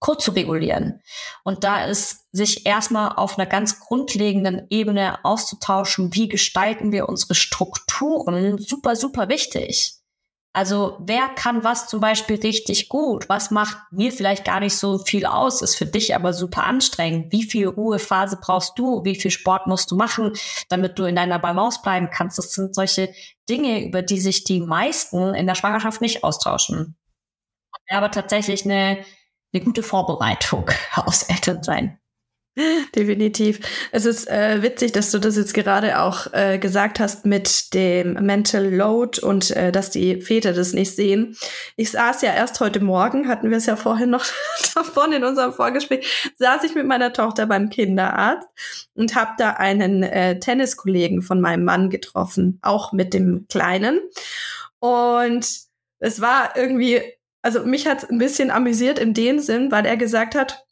[0.01, 1.01] kurz zu regulieren.
[1.45, 7.35] Und da ist sich erstmal auf einer ganz grundlegenden Ebene auszutauschen, wie gestalten wir unsere
[7.35, 10.00] Strukturen, super, super wichtig.
[10.53, 13.29] Also wer kann was zum Beispiel richtig gut?
[13.29, 17.31] Was macht mir vielleicht gar nicht so viel aus, ist für dich aber super anstrengend?
[17.31, 19.05] Wie viel Ruhephase brauchst du?
[19.05, 20.33] Wie viel Sport musst du machen,
[20.69, 22.37] damit du in deiner Balance bleiben kannst?
[22.37, 23.15] Das sind solche
[23.49, 26.97] Dinge, über die sich die meisten in der Schwangerschaft nicht austauschen.
[27.89, 29.05] Aber tatsächlich eine,
[29.53, 32.00] eine gute Vorbereitung aufs Elternsein.
[32.97, 33.61] Definitiv.
[33.93, 38.15] Es ist äh, witzig, dass du das jetzt gerade auch äh, gesagt hast mit dem
[38.15, 41.37] Mental Load und äh, dass die Väter das nicht sehen.
[41.77, 44.25] Ich saß ja erst heute Morgen, hatten wir es ja vorhin noch
[44.75, 48.49] davon in unserem Vorgespräch, saß ich mit meiner Tochter beim Kinderarzt
[48.95, 54.01] und habe da einen äh, Tenniskollegen von meinem Mann getroffen, auch mit dem Kleinen.
[54.81, 55.49] Und
[56.01, 57.01] es war irgendwie,
[57.43, 60.67] also mich hat es ein bisschen amüsiert in dem Sinn, weil er gesagt hat,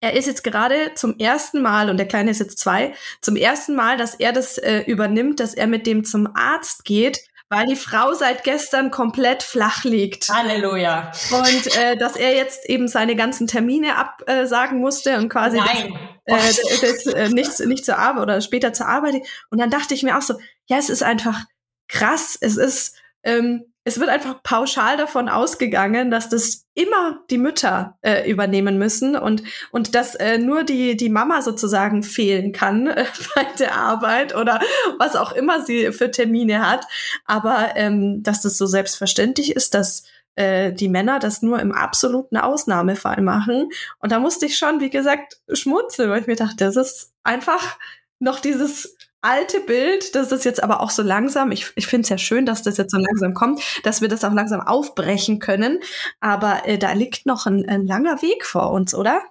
[0.00, 3.74] er ist jetzt gerade zum ersten Mal, und der Kleine ist jetzt zwei, zum ersten
[3.74, 7.76] Mal, dass er das äh, übernimmt, dass er mit dem zum Arzt geht, weil die
[7.76, 10.28] Frau seit gestern komplett flach liegt.
[10.28, 11.12] Halleluja.
[11.30, 15.98] Und äh, dass er jetzt eben seine ganzen Termine absagen musste und quasi Nein.
[16.26, 19.16] Das, äh, das, äh, nicht, nicht zur Arbeit oder später zur Arbeit.
[19.50, 20.34] Und dann dachte ich mir auch so,
[20.66, 21.44] ja, es ist einfach
[21.88, 22.36] krass.
[22.40, 28.28] Es ist, ähm, es wird einfach pauschal davon ausgegangen, dass das immer die Mütter äh,
[28.28, 33.44] übernehmen müssen und und dass äh, nur die die Mama sozusagen fehlen kann äh, bei
[33.58, 34.60] der Arbeit oder
[34.98, 36.86] was auch immer sie für Termine hat,
[37.26, 40.04] aber ähm, dass das so selbstverständlich ist, dass
[40.36, 43.68] äh, die Männer das nur im absoluten Ausnahmefall machen.
[44.00, 47.78] Und da musste ich schon, wie gesagt, schmunzeln, weil ich mir dachte, das ist einfach
[48.18, 52.08] noch dieses alte Bild, das ist jetzt aber auch so langsam, ich, ich finde es
[52.10, 55.80] ja schön, dass das jetzt so langsam kommt, dass wir das auch langsam aufbrechen können.
[56.20, 59.22] Aber äh, da liegt noch ein, ein langer Weg vor uns, oder?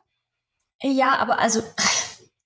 [0.82, 1.62] Ja, aber also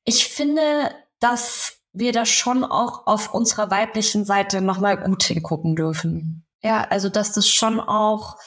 [0.04, 6.46] ich finde, dass wir da schon auch auf unserer weiblichen Seite nochmal gut hingucken dürfen.
[6.62, 8.38] Ja, also dass das schon auch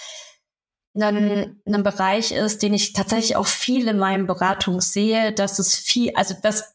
[0.94, 5.74] ein, ein Bereich ist, den ich tatsächlich auch viel in meinem Beratung sehe, dass es
[5.74, 6.74] viel, also dass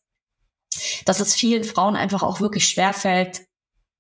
[1.06, 3.42] dass es vielen Frauen einfach auch wirklich schwerfällt,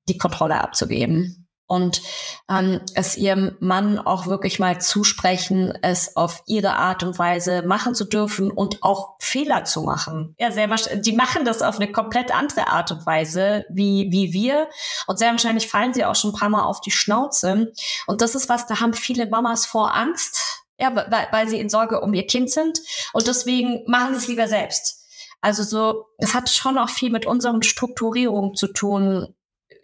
[0.07, 2.01] die Kontrolle abzugeben und
[2.49, 7.95] ähm, es ihrem Mann auch wirklich mal zusprechen, es auf ihre Art und Weise machen
[7.95, 10.35] zu dürfen und auch Fehler zu machen.
[10.37, 14.31] Ja, sehr wahrscheinlich, die machen das auf eine komplett andere Art und Weise wie, wie
[14.31, 14.69] wir.
[15.07, 17.71] Und sehr wahrscheinlich fallen sie auch schon ein paar Mal auf die Schnauze.
[18.05, 20.39] Und das ist was, da haben viele Mamas vor Angst,
[20.79, 22.79] ja, weil, weil sie in Sorge um ihr Kind sind.
[23.13, 25.04] Und deswegen machen sie es lieber selbst.
[25.41, 29.35] Also so, es hat schon auch viel mit unseren Strukturierungen zu tun,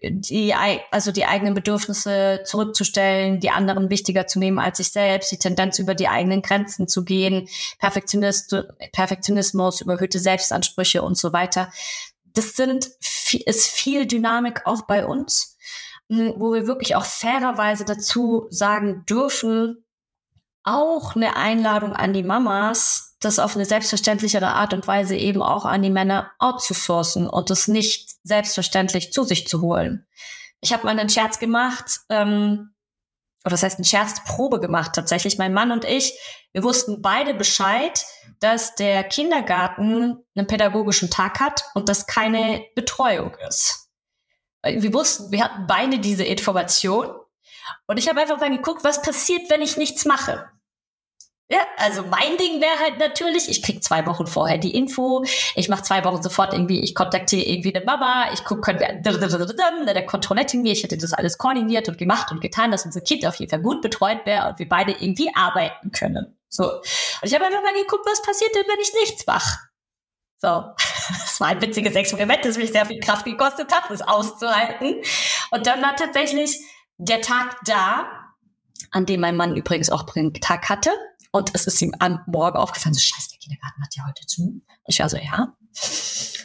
[0.04, 0.54] die,
[0.90, 5.78] also die eigenen Bedürfnisse zurückzustellen, die anderen wichtiger zu nehmen als sich selbst, die Tendenz
[5.78, 8.56] über die eigenen Grenzen zu gehen, Perfektionist,
[8.94, 11.72] Perfektionismus, überhöhte Selbstansprüche und so weiter.
[12.34, 12.90] Das sind,
[13.46, 15.58] ist viel Dynamik auch bei uns,
[16.10, 19.86] wo wir wirklich auch fairerweise dazu sagen dürfen,
[20.64, 25.66] auch eine Einladung an die Mamas, das auf eine selbstverständlichere Art und Weise eben auch
[25.66, 30.06] an die Männer outzusourcen und das nicht selbstverständlich zu sich zu holen.
[30.60, 32.74] Ich habe mal einen Scherz gemacht, ähm,
[33.44, 35.38] oder das heißt eine Scherzprobe gemacht tatsächlich.
[35.38, 36.14] Mein Mann und ich,
[36.52, 38.06] wir wussten beide Bescheid,
[38.40, 43.90] dass der Kindergarten einen pädagogischen Tag hat und dass keine Betreuung ist.
[44.64, 47.16] Wir wussten, wir hatten beide diese Information.
[47.88, 50.50] Und ich habe einfach mal geguckt, was passiert, wenn ich nichts mache.
[51.52, 55.68] Ja, also mein Ding wäre halt natürlich, ich krieg zwei Wochen vorher die Info, ich
[55.68, 60.06] mache zwei Wochen sofort irgendwie, ich kontaktiere irgendwie eine Mama, ich gucke, können wir der
[60.06, 63.36] Kontrollette irgendwie, ich hätte das alles koordiniert und gemacht und getan, dass unser Kind auf
[63.36, 66.38] jeden Fall gut betreut wäre und wir beide irgendwie arbeiten können.
[66.48, 66.72] So.
[66.72, 66.82] Und
[67.24, 69.60] ich habe einfach mal geguckt, was passiert denn, wenn ich nichts mache.
[70.38, 70.48] So,
[71.10, 75.02] das war ein witziges Experiment, das mich sehr viel Kraft gekostet hat, das auszuhalten.
[75.52, 76.62] Und dann war tatsächlich
[76.98, 78.08] der Tag da,
[78.92, 80.06] an dem mein Mann übrigens auch
[80.40, 80.92] Tag hatte.
[81.32, 84.62] Und es ist ihm am Morgen aufgefallen, so scheiße, der Kindergarten hat ja heute zu.
[84.88, 85.56] Ich war so, ja.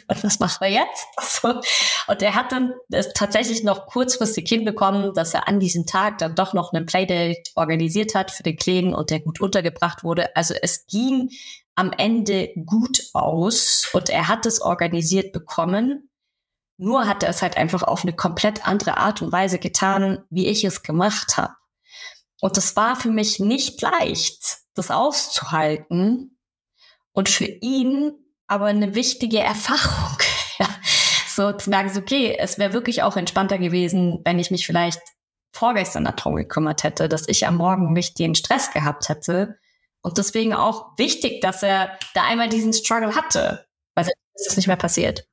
[0.09, 1.43] Und was machen wir jetzt?
[2.07, 2.73] Und er hat dann
[3.13, 8.15] tatsächlich noch kurzfristig hinbekommen, dass er an diesem Tag dann doch noch einen Playdate organisiert
[8.15, 10.33] hat für den Kleinen und der gut untergebracht wurde.
[10.37, 11.29] Also es ging
[11.75, 16.09] am Ende gut aus und er hat es organisiert bekommen.
[16.77, 20.47] Nur hat er es halt einfach auf eine komplett andere Art und Weise getan, wie
[20.47, 21.53] ich es gemacht habe.
[22.41, 26.37] Und das war für mich nicht leicht das auszuhalten
[27.11, 28.13] und für ihn
[28.47, 30.17] aber eine wichtige Erfahrung.
[30.59, 30.67] ja.
[31.35, 35.01] So zu merken, so, okay, es wäre wirklich auch entspannter gewesen, wenn ich mich vielleicht
[35.51, 39.57] vorgestern darum gekümmert hätte, dass ich am Morgen nicht den Stress gehabt hätte.
[40.01, 44.67] Und deswegen auch wichtig, dass er da einmal diesen Struggle hatte, weil es ist nicht
[44.67, 45.27] mehr passiert.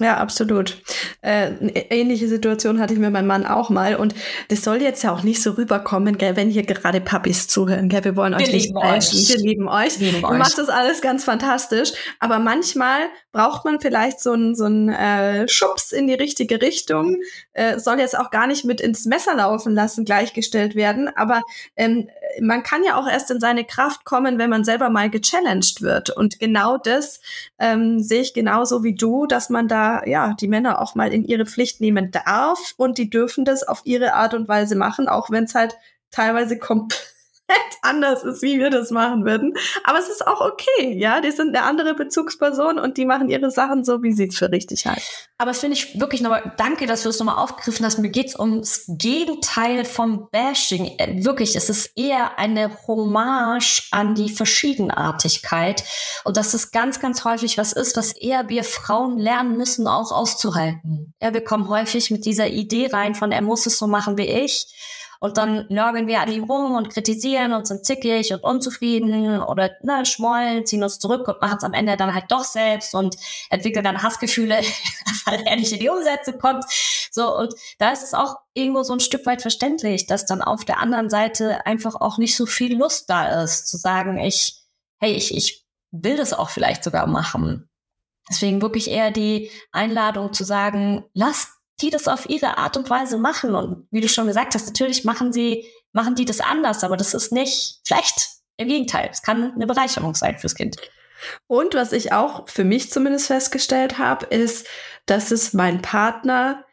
[0.00, 0.82] Ja, absolut.
[1.20, 1.52] Äh,
[1.90, 3.94] ähnliche Situation hatte ich mit meinem Mann auch mal.
[3.94, 4.14] Und
[4.48, 7.88] das soll jetzt ja auch nicht so rüberkommen, gell, wenn hier gerade Papis zuhören.
[7.88, 9.20] Gell, wir wollen wir euch nicht bashen.
[9.20, 10.00] Wir lieben euch.
[10.00, 10.38] Wir lieben euch.
[10.38, 11.92] macht das alles ganz fantastisch.
[12.18, 13.02] Aber manchmal
[13.34, 17.20] braucht man vielleicht so einen so einen, äh, Schubs in die richtige Richtung.
[17.52, 21.08] Äh, soll jetzt auch gar nicht mit ins Messer laufen lassen, gleichgestellt werden.
[21.14, 21.42] Aber
[21.74, 22.08] ähm,
[22.40, 26.10] man kann ja auch erst in seine Kraft kommen, wenn man selber mal gechallenged wird.
[26.10, 27.20] Und genau das
[27.58, 31.24] ähm, sehe ich genauso wie du, dass man da ja die Männer auch mal in
[31.24, 35.30] ihre Pflicht nehmen darf und die dürfen das auf ihre Art und Weise machen, auch
[35.30, 35.76] wenn es halt
[36.12, 37.13] teilweise komplett
[37.82, 39.54] anders ist, wie wir das machen würden.
[39.84, 41.20] Aber es ist auch okay, ja.
[41.20, 44.50] Die sind eine andere Bezugsperson und die machen ihre Sachen so, wie sie es für
[44.50, 45.02] richtig halten.
[45.36, 47.98] Aber das finde ich wirklich nochmal, danke, dass du es nochmal aufgegriffen hast.
[47.98, 50.92] Mir geht es ums Gegenteil vom Bashing.
[50.98, 55.84] Äh, wirklich, es ist eher eine Hommage an die Verschiedenartigkeit.
[56.24, 60.12] Und dass es ganz, ganz häufig was ist, was eher wir Frauen lernen müssen, auch
[60.12, 61.14] auszuhalten.
[61.20, 64.28] Ja, wir kommen häufig mit dieser Idee rein von, er muss es so machen wie
[64.28, 64.66] ich.
[65.24, 69.70] Und dann nörgeln wir an ihm rum und kritisieren und sind zickig und unzufrieden oder
[69.80, 73.16] ne, schmollen, ziehen uns zurück und machen es am Ende dann halt doch selbst und
[73.48, 74.56] entwickeln dann Hassgefühle,
[75.24, 76.66] weil er nicht in die Umsetzung kommt.
[77.10, 80.66] So, und da ist es auch irgendwo so ein Stück weit verständlich, dass dann auf
[80.66, 84.62] der anderen Seite einfach auch nicht so viel Lust da ist, zu sagen, ich,
[85.00, 87.70] hey, ich, ich will das auch vielleicht sogar machen.
[88.28, 91.48] Deswegen wirklich eher die Einladung zu sagen, lasst
[91.80, 93.54] die das auf ihre Art und Weise machen.
[93.54, 97.14] Und wie du schon gesagt hast, natürlich machen sie, machen die das anders, aber das
[97.14, 98.28] ist nicht schlecht.
[98.56, 100.76] Im Gegenteil, es kann eine Bereicherung sein fürs Kind.
[101.46, 104.66] Und was ich auch für mich zumindest festgestellt habe, ist,
[105.06, 106.64] dass es mein Partner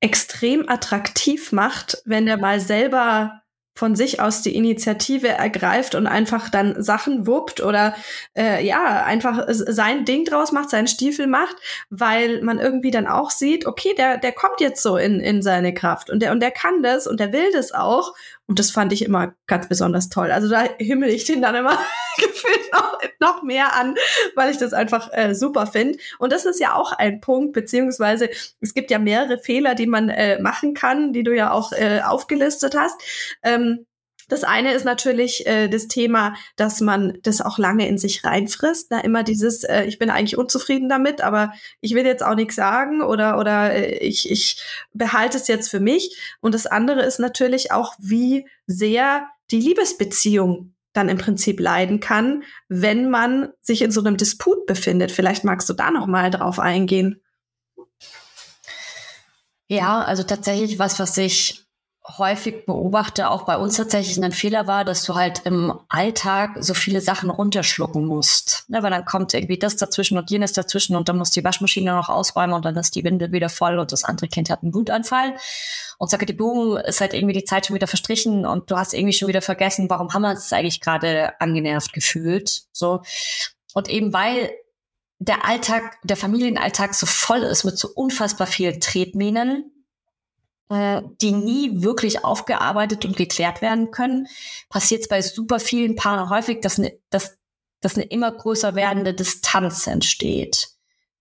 [0.00, 3.42] extrem attraktiv macht, wenn er mal selber
[3.78, 7.94] von sich aus die Initiative ergreift und einfach dann Sachen wuppt oder
[8.36, 11.54] äh, ja, einfach sein Ding draus macht, seinen Stiefel macht,
[11.88, 15.72] weil man irgendwie dann auch sieht, okay, der, der kommt jetzt so in, in seine
[15.72, 18.14] Kraft und der, und der kann das und der will das auch.
[18.48, 20.30] Und das fand ich immer ganz besonders toll.
[20.32, 21.78] Also da himmel ich den dann immer
[22.16, 23.94] gefühlt noch, noch mehr an,
[24.36, 25.98] weil ich das einfach äh, super finde.
[26.18, 28.30] Und das ist ja auch ein Punkt, beziehungsweise
[28.60, 32.00] es gibt ja mehrere Fehler, die man äh, machen kann, die du ja auch äh,
[32.00, 32.98] aufgelistet hast.
[33.42, 33.84] Ähm,
[34.28, 38.88] das eine ist natürlich äh, das Thema, dass man das auch lange in sich reinfrisst.
[38.90, 42.54] Na, immer dieses, äh, ich bin eigentlich unzufrieden damit, aber ich will jetzt auch nichts
[42.54, 44.62] sagen oder, oder äh, ich, ich
[44.92, 46.16] behalte es jetzt für mich.
[46.40, 52.44] Und das andere ist natürlich auch, wie sehr die Liebesbeziehung dann im Prinzip leiden kann,
[52.68, 55.10] wenn man sich in so einem Disput befindet.
[55.12, 57.22] Vielleicht magst du da noch mal drauf eingehen.
[59.68, 61.67] Ja, also tatsächlich was, was ich
[62.16, 66.72] häufig beobachte, auch bei uns tatsächlich ein Fehler war, dass du halt im Alltag so
[66.72, 68.64] viele Sachen runterschlucken musst.
[68.68, 71.92] Ne, weil dann kommt irgendwie das dazwischen und jenes dazwischen und dann muss die Waschmaschine
[71.92, 74.74] noch ausräumen und dann ist die Windel wieder voll und das andere Kind hat einen
[74.74, 75.34] Wutanfall.
[75.98, 78.94] Und sage die Boom, ist halt irgendwie die Zeit schon wieder verstrichen und du hast
[78.94, 82.62] irgendwie schon wieder vergessen, warum haben wir uns eigentlich gerade angenervt gefühlt.
[82.72, 83.02] So.
[83.74, 84.50] Und eben weil
[85.18, 89.72] der Alltag, der Familienalltag so voll ist mit so unfassbar vielen Tretminen,
[90.70, 94.28] äh, die nie wirklich aufgearbeitet und geklärt werden können,
[94.68, 97.38] passiert es bei super vielen Paaren häufig, dass eine, dass,
[97.80, 100.68] dass eine immer größer werdende Distanz entsteht.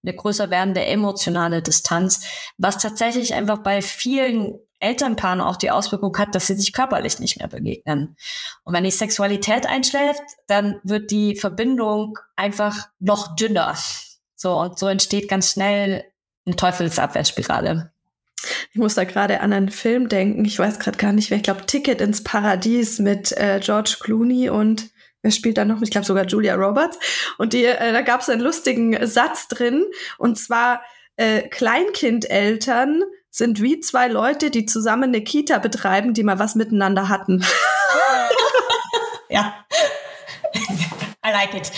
[0.04, 2.26] Eine größer werdende emotionale Distanz,
[2.58, 7.40] was tatsächlich einfach bei vielen Elternpaaren auch die Auswirkung hat, dass sie sich körperlich nicht
[7.40, 8.16] mehr begegnen.
[8.64, 13.76] Und wenn die Sexualität einschläft, dann wird die Verbindung einfach noch dünner.
[14.36, 16.06] So, und so entsteht ganz schnell
[16.46, 17.92] eine Teufelsabwärtsspirale.
[18.78, 20.46] Ich muss da gerade an einen Film denken.
[20.46, 21.38] Ich weiß gerade gar nicht, wer.
[21.38, 24.92] Ich glaube, Ticket ins Paradies mit äh, George Clooney und
[25.24, 25.82] wer spielt da noch?
[25.82, 27.00] Ich glaube sogar Julia Roberts.
[27.40, 29.84] Und die, äh, da gab es einen lustigen Satz drin.
[30.20, 30.84] Und zwar
[31.16, 37.10] äh, Kleinkindeltern sind wie zwei Leute, die zusammen eine Kita betreiben, die mal was miteinander
[37.10, 37.44] hatten.
[39.30, 39.56] ja.
[41.26, 41.72] I like it.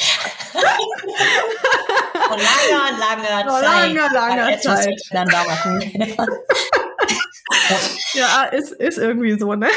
[2.28, 3.94] Vor langer, langer Vor Zeit.
[3.94, 5.00] langer, langer Zeit.
[8.14, 9.70] Ja, ist, ist irgendwie so, ne?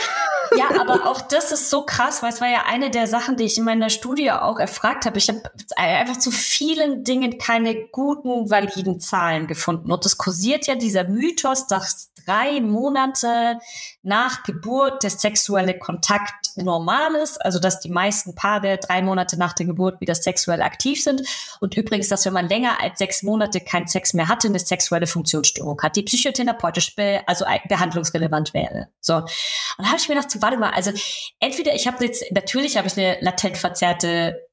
[0.56, 3.44] Ja, aber auch das ist so krass, weil es war ja eine der Sachen, die
[3.44, 5.18] ich in meiner Studie auch erfragt habe.
[5.18, 5.40] Ich habe
[5.76, 9.90] einfach zu vielen Dingen keine guten, validen Zahlen gefunden.
[9.90, 13.58] Und es kursiert ja dieser Mythos, dass drei Monate
[14.02, 17.44] nach Geburt der sexuelle Kontakt normal ist.
[17.44, 21.22] Also, dass die meisten Paare drei Monate nach der Geburt wieder sexuell aktiv sind.
[21.60, 25.06] Und übrigens, dass wenn man länger als sechs Monate keinen Sex mehr hatte, eine sexuelle
[25.06, 28.88] Funktionsstörung hat, die psychotherapeutisch, be also behandlungsrelevant wäre.
[29.00, 29.16] So.
[29.16, 29.26] Und
[29.78, 30.92] da habe ich mir gedacht, warte mal, also
[31.40, 34.51] entweder ich habe jetzt, natürlich habe ich eine latent verzerrte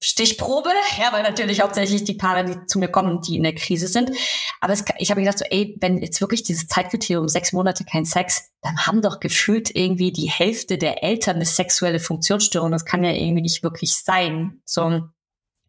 [0.00, 3.88] Stichprobe, ja, weil natürlich hauptsächlich die Paare, die zu mir kommen, die in der Krise
[3.88, 4.12] sind.
[4.60, 8.04] Aber es, ich habe gedacht, so, ey, wenn jetzt wirklich dieses Zeitkriterium sechs Monate kein
[8.04, 12.70] Sex, dann haben doch gefühlt irgendwie die Hälfte der Eltern eine sexuelle Funktionsstörung.
[12.70, 14.60] Das kann ja irgendwie nicht wirklich sein.
[14.64, 15.02] So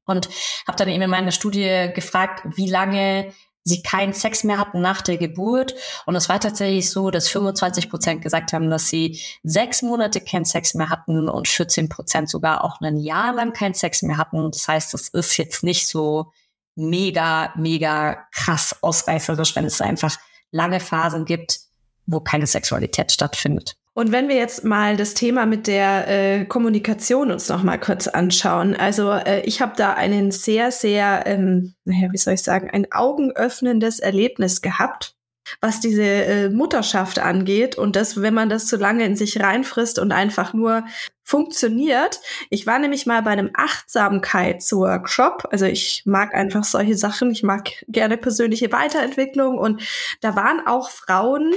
[0.10, 0.30] und
[0.68, 3.32] habe dann eben in meiner Studie gefragt, wie lange
[3.64, 5.76] sie keinen Sex mehr hatten nach der Geburt.
[6.06, 10.46] Und es war tatsächlich so, dass 25 Prozent gesagt haben, dass sie sechs Monate keinen
[10.46, 14.52] Sex mehr hatten und 14 Prozent sogar auch ein Jahr lang keinen Sex mehr hatten.
[14.52, 16.32] Das heißt, das ist jetzt nicht so
[16.76, 20.18] mega, mega krass ausreißerisch, wenn es einfach
[20.52, 21.60] lange Phasen gibt,
[22.06, 23.79] wo keine Sexualität stattfindet.
[24.00, 28.08] Und wenn wir jetzt mal das Thema mit der äh, Kommunikation uns noch mal kurz
[28.08, 28.74] anschauen.
[28.74, 32.90] Also äh, ich habe da einen sehr, sehr, ähm, naja, wie soll ich sagen, ein
[32.94, 35.18] augenöffnendes Erlebnis gehabt
[35.62, 39.98] was diese äh, Mutterschaft angeht und das, wenn man das zu lange in sich reinfrisst
[39.98, 40.86] und einfach nur
[41.24, 42.22] funktioniert.
[42.52, 45.48] Ich war nämlich mal bei einem Achtsamkeitsworkshop.
[45.50, 47.32] Also ich mag einfach solche Sachen.
[47.32, 49.82] Ich mag gerne persönliche Weiterentwicklung und
[50.22, 51.52] da waren auch Frauen,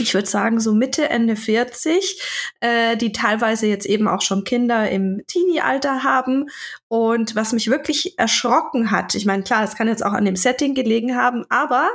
[0.00, 2.20] ich würde sagen, so Mitte, Ende 40,
[2.60, 6.46] äh, die teilweise jetzt eben auch schon Kinder im Teenie-Alter haben.
[6.88, 10.36] Und was mich wirklich erschrocken hat, ich meine, klar, es kann jetzt auch an dem
[10.36, 11.88] Setting gelegen haben, aber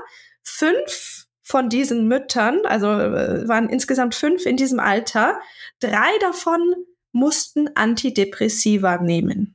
[0.44, 5.40] fünf von diesen Müttern, also äh, waren insgesamt fünf in diesem Alter,
[5.80, 6.60] drei davon
[7.12, 9.55] mussten Antidepressiva nehmen.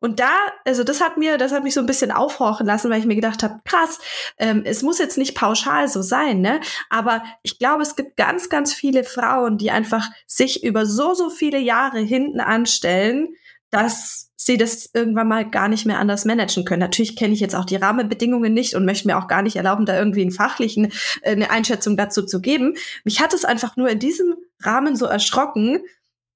[0.00, 0.30] Und da,
[0.64, 3.14] also das hat mir, das hat mich so ein bisschen aufhorchen lassen, weil ich mir
[3.14, 3.98] gedacht habe, krass,
[4.38, 6.60] ähm, es muss jetzt nicht pauschal so sein, ne?
[6.90, 11.30] Aber ich glaube, es gibt ganz, ganz viele Frauen, die einfach sich über so, so
[11.30, 13.34] viele Jahre hinten anstellen,
[13.70, 16.80] dass sie das irgendwann mal gar nicht mehr anders managen können.
[16.80, 19.86] Natürlich kenne ich jetzt auch die Rahmenbedingungen nicht und möchte mir auch gar nicht erlauben,
[19.86, 22.74] da irgendwie einen fachlichen äh, eine Einschätzung dazu zu geben.
[23.04, 25.80] Mich hat es einfach nur in diesem Rahmen so erschrocken,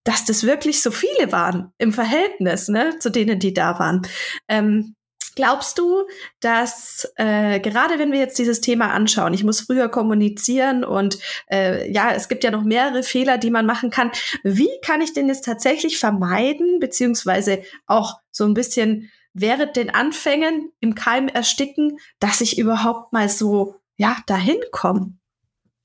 [0.04, 4.02] dass das wirklich so viele waren im Verhältnis ne, zu denen, die da waren.
[4.48, 4.94] Ähm,
[5.36, 6.06] Glaubst du,
[6.40, 11.18] dass äh, gerade wenn wir jetzt dieses Thema anschauen, ich muss früher kommunizieren und
[11.50, 14.10] äh, ja, es gibt ja noch mehrere Fehler, die man machen kann.
[14.42, 20.72] Wie kann ich denn jetzt tatsächlich vermeiden, beziehungsweise auch so ein bisschen während den Anfängen
[20.80, 25.14] im Keim ersticken, dass ich überhaupt mal so ja dahin komme?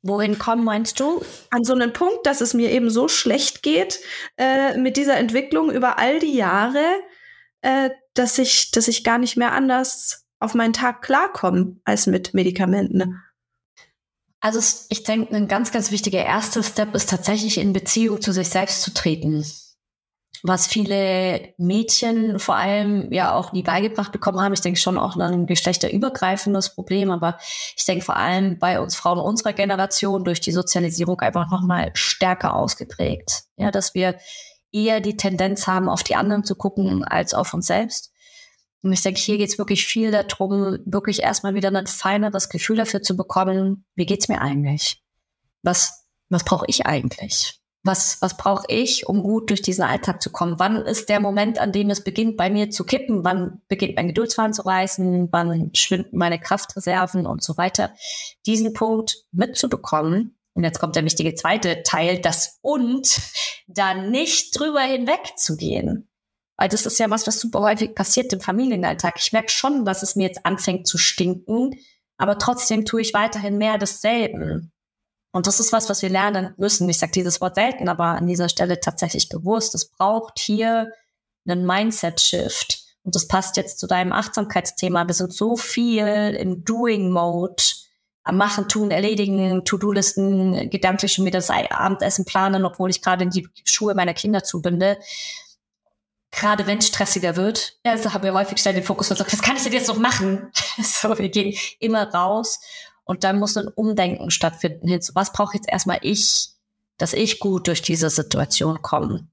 [0.07, 1.25] Wohin kommen meinst du?
[1.49, 3.99] An so einen Punkt, dass es mir eben so schlecht geht
[4.37, 6.83] äh, mit dieser Entwicklung über all die Jahre,
[7.61, 12.35] äh, dass ich, dass ich gar nicht mehr anders auf meinen Tag klarkomme als mit
[12.35, 13.19] Medikamenten.
[14.41, 14.59] Also
[14.89, 18.83] ich denke, ein ganz, ganz wichtiger erster Step ist tatsächlich in Beziehung zu sich selbst
[18.83, 19.43] zu treten
[20.47, 24.53] was viele Mädchen vor allem ja auch nie beigebracht bekommen haben.
[24.53, 27.37] Ich denke schon auch ein geschlechterübergreifendes Problem, aber
[27.75, 32.55] ich denke vor allem bei uns Frauen unserer Generation durch die Sozialisierung einfach nochmal stärker
[32.55, 33.43] ausgeprägt.
[33.57, 34.15] Ja, dass wir
[34.71, 38.11] eher die Tendenz haben, auf die anderen zu gucken, als auf uns selbst.
[38.83, 42.77] Und ich denke, hier geht es wirklich viel darum, wirklich erstmal wieder ein feineres Gefühl
[42.77, 45.01] dafür zu bekommen, wie geht's mir eigentlich?
[45.63, 47.59] Was, was brauche ich eigentlich?
[47.85, 50.55] Was, was brauche ich, um gut durch diesen Alltag zu kommen?
[50.57, 53.23] Wann ist der Moment, an dem es beginnt, bei mir zu kippen?
[53.23, 55.29] Wann beginnt mein Geduldsfaden zu reißen?
[55.31, 57.93] Wann schwinden meine Kraftreserven und so weiter?
[58.45, 60.35] Diesen Punkt mitzubekommen.
[60.55, 63.19] Und jetzt kommt der wichtige zweite Teil, das und
[63.67, 66.09] da nicht drüber hinwegzugehen.
[66.57, 69.15] Weil das ist ja was, was super häufig passiert im Familienalltag.
[69.17, 71.75] Ich merke schon, dass es mir jetzt anfängt zu stinken,
[72.17, 74.71] aber trotzdem tue ich weiterhin mehr desselben.
[75.35, 76.87] Und das ist was, was wir lernen müssen.
[76.87, 79.75] Ich sage dieses Wort selten, aber an dieser Stelle tatsächlich bewusst.
[79.75, 80.93] Es braucht hier
[81.45, 82.85] einen Mindset-Shift.
[83.03, 85.05] Und das passt jetzt zu deinem Achtsamkeitsthema.
[85.05, 87.61] Wir sind so viel im Doing-Mode,
[88.23, 93.29] am Machen, Tun, Erledigen, To-Do-Listen, gedanklich schon wieder das Abendessen planen, obwohl ich gerade in
[93.29, 94.97] die Schuhe meiner Kinder zubinde.
[96.31, 99.41] Gerade wenn es stressiger wird, also haben wir häufig schnell den Fokus und sagen, was
[99.41, 100.49] kann ich denn jetzt noch machen?
[100.81, 102.61] so, wir gehen immer raus
[103.05, 106.49] und dann muss ein Umdenken stattfinden hin was brauche jetzt erstmal ich,
[106.97, 109.27] dass ich gut durch diese Situation komme.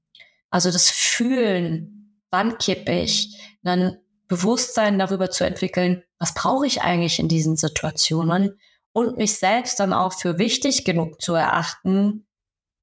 [0.49, 3.97] Also das Fühlen, wann kippe ich, dann
[4.27, 8.59] Bewusstsein darüber zu entwickeln, was brauche ich eigentlich in diesen Situationen
[8.93, 12.25] und mich selbst dann auch für wichtig genug zu erachten,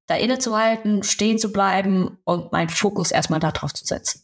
[0.07, 4.20] da innezuhalten, stehen zu bleiben und meinen Fokus erstmal darauf zu setzen.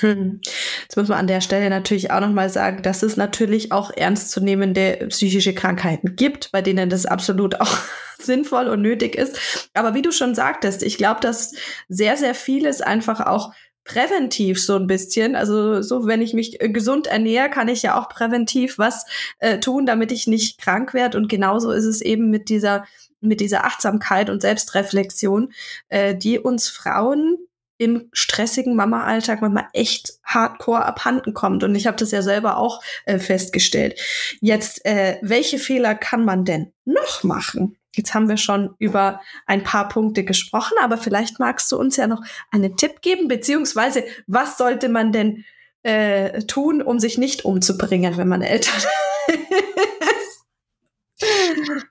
[0.00, 0.40] Hm.
[0.82, 5.06] Jetzt muss man an der Stelle natürlich auch nochmal sagen, dass es natürlich auch ernstzunehmende
[5.08, 7.78] psychische Krankheiten gibt, bei denen das absolut auch
[8.18, 9.70] sinnvoll und nötig ist.
[9.74, 11.52] Aber wie du schon sagtest, ich glaube, dass
[11.88, 13.52] sehr, sehr vieles einfach auch
[13.84, 18.10] präventiv so ein bisschen, also so, wenn ich mich gesund ernähre, kann ich ja auch
[18.10, 19.06] präventiv was
[19.38, 21.16] äh, tun, damit ich nicht krank werde.
[21.16, 22.84] Und genauso ist es eben mit dieser
[23.20, 25.52] mit dieser Achtsamkeit und Selbstreflexion,
[25.88, 27.36] äh, die uns Frauen
[27.78, 31.62] im stressigen Mama-Alltag manchmal echt hardcore abhanden kommt.
[31.62, 33.98] Und ich habe das ja selber auch äh, festgestellt.
[34.40, 37.76] Jetzt, äh, welche Fehler kann man denn noch machen?
[37.94, 42.06] Jetzt haben wir schon über ein paar Punkte gesprochen, aber vielleicht magst du uns ja
[42.06, 45.44] noch einen Tipp geben, beziehungsweise was sollte man denn
[45.84, 48.88] äh, tun, um sich nicht umzubringen, wenn man Eltern ist?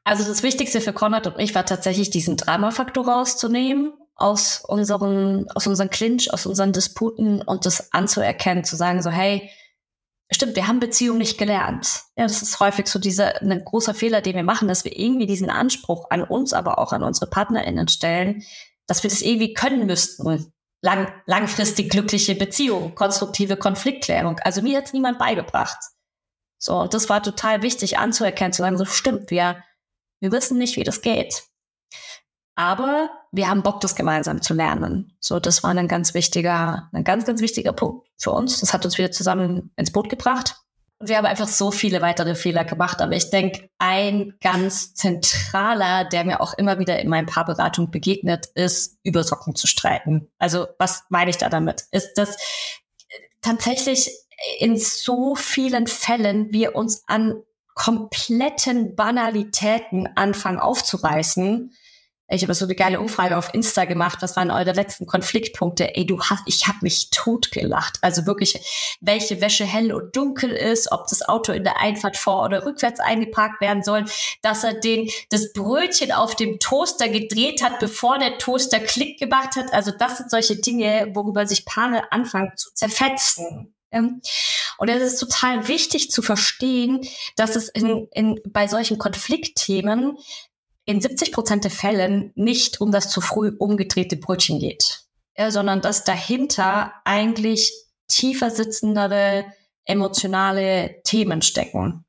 [0.06, 5.68] Also das Wichtigste für Konrad und mich war tatsächlich diesen Dramafaktor rauszunehmen aus unseren, aus
[5.68, 9.49] unseren Clinch, aus unseren Disputen und das anzuerkennen, zu sagen so, hey,
[10.32, 12.01] stimmt, wir haben Beziehungen nicht gelernt.
[12.18, 15.28] Ja, das ist häufig so dieser, ein großer Fehler, den wir machen, dass wir irgendwie
[15.28, 18.43] diesen Anspruch an uns, aber auch an unsere PartnerInnen stellen,
[18.88, 20.51] dass wir das irgendwie können müssten.
[20.82, 24.39] Lang, langfristig glückliche Beziehung, konstruktive Konfliktklärung.
[24.39, 25.78] Also mir hat niemand beigebracht.
[26.59, 29.63] So, und das war total wichtig anzuerkennen, zu sagen, so stimmt, wir,
[30.20, 31.43] wir wissen nicht, wie das geht.
[32.58, 35.16] Aber wir haben Bock, das gemeinsam zu lernen.
[35.20, 38.60] So, das war ein ganz wichtiger, ein ganz, ganz wichtiger Punkt für uns.
[38.62, 40.55] Das hat uns wieder zusammen ins Boot gebracht.
[40.97, 42.99] Und wir haben einfach so viele weitere Fehler gemacht.
[42.99, 48.47] Aber ich denke, ein ganz zentraler, der mir auch immer wieder in meinen Paarberatung begegnet,
[48.55, 50.28] ist, über Socken zu streiten.
[50.39, 51.86] Also, was meine ich da damit?
[51.91, 52.38] Ist, dass
[53.41, 54.10] tatsächlich
[54.58, 57.36] in so vielen Fällen wir uns an
[57.76, 61.72] kompletten Banalitäten anfangen aufzureißen,
[62.30, 64.17] ich habe so eine geile Umfrage auf Insta gemacht.
[64.21, 65.95] Was waren eure letzten Konfliktpunkte?
[65.95, 67.99] Ey, du hast, ich habe mich totgelacht.
[68.01, 72.43] Also wirklich, welche Wäsche hell und dunkel ist, ob das Auto in der Einfahrt vor
[72.43, 74.05] oder rückwärts eingeparkt werden soll,
[74.41, 79.55] dass er den das Brötchen auf dem Toaster gedreht hat, bevor der Toaster Klick gemacht
[79.55, 79.71] hat.
[79.71, 83.73] Also das sind solche Dinge, worüber sich Paare anfangen zu zerfetzen.
[84.78, 87.01] Und es ist total wichtig zu verstehen,
[87.36, 90.17] dass es in, in, bei solchen Konfliktthemen
[90.88, 95.02] in 70 Prozent der Fällen nicht um das zu früh umgedrehte Brötchen geht,
[95.50, 97.74] sondern dass dahinter eigentlich
[98.08, 99.46] tiefer sitzendere
[99.84, 102.06] emotionale Themen stecken.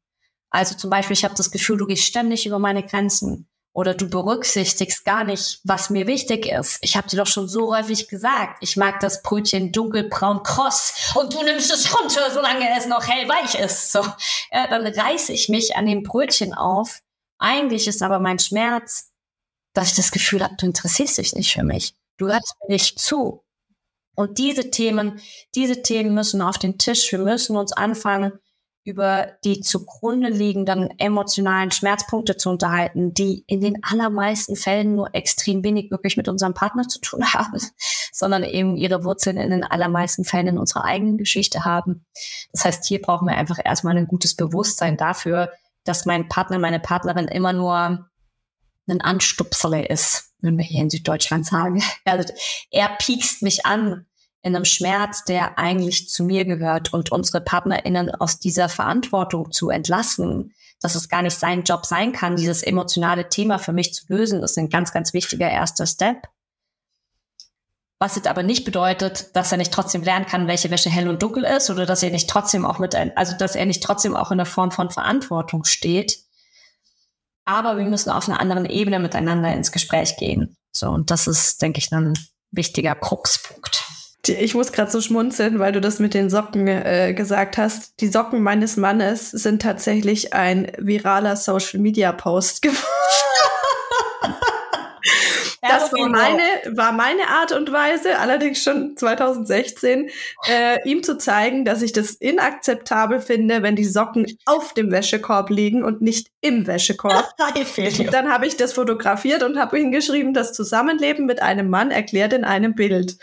[0.50, 4.08] Also zum Beispiel, ich habe das Gefühl, du gehst ständig über meine Grenzen oder du
[4.08, 6.78] berücksichtigst gar nicht, was mir wichtig ist.
[6.80, 11.34] Ich habe dir doch schon so häufig gesagt, ich mag das Brötchen dunkelbraun kross und
[11.34, 13.90] du nimmst es runter, solange es noch hellweich ist.
[13.90, 14.00] So,
[14.52, 17.00] ja, dann reiße ich mich an dem Brötchen auf
[17.38, 19.12] eigentlich ist aber mein Schmerz,
[19.72, 21.94] dass ich das Gefühl habe, du interessierst dich nicht für mich.
[22.16, 23.44] Du hörst mir nicht zu.
[24.14, 25.20] Und diese Themen,
[25.54, 27.12] diese Themen müssen auf den Tisch.
[27.12, 28.32] Wir müssen uns anfangen,
[28.88, 35.62] über die zugrunde liegenden emotionalen Schmerzpunkte zu unterhalten, die in den allermeisten Fällen nur extrem
[35.62, 37.60] wenig wirklich mit unserem Partner zu tun haben,
[38.12, 42.06] sondern eben ihre Wurzeln in den allermeisten Fällen in unserer eigenen Geschichte haben.
[42.52, 45.52] Das heißt, hier brauchen wir einfach erstmal ein gutes Bewusstsein dafür,
[45.84, 48.08] dass mein Partner, meine Partnerin immer nur
[48.88, 51.82] ein Anstupserle ist, wenn wir hier in Süddeutschland sagen.
[52.04, 52.32] Also
[52.70, 54.06] er piekst mich an
[54.42, 59.68] in einem Schmerz, der eigentlich zu mir gehört und unsere PartnerInnen aus dieser Verantwortung zu
[59.68, 64.04] entlassen, dass es gar nicht sein Job sein kann, dieses emotionale Thema für mich zu
[64.08, 66.28] lösen, ist ein ganz, ganz wichtiger erster Step.
[68.00, 71.20] Was jetzt aber nicht bedeutet, dass er nicht trotzdem lernen kann, welche Wäsche hell und
[71.20, 74.14] dunkel ist oder dass er nicht trotzdem auch mit ein, also dass er nicht trotzdem
[74.14, 76.18] auch in der Form von Verantwortung steht.
[77.44, 80.56] Aber wir müssen auf einer anderen Ebene miteinander ins Gespräch gehen.
[80.70, 82.14] So, und das ist, denke ich, ein
[82.52, 83.84] wichtiger Kruxpunkt.
[84.26, 88.00] Ich muss gerade so schmunzeln, weil du das mit den Socken äh, gesagt hast.
[88.00, 92.84] Die Socken meines Mannes sind tatsächlich ein viraler Social Media Post geworden.
[95.60, 96.42] das war meine,
[96.76, 100.10] war meine Art und Weise, allerdings schon 2016,
[100.48, 105.50] äh, ihm zu zeigen, dass ich das inakzeptabel finde, wenn die Socken auf dem Wäschekorb
[105.50, 107.34] liegen und nicht im Wäschekorb.
[108.10, 112.44] Dann habe ich das fotografiert und habe hingeschrieben, das Zusammenleben mit einem Mann erklärt in
[112.44, 113.18] einem Bild.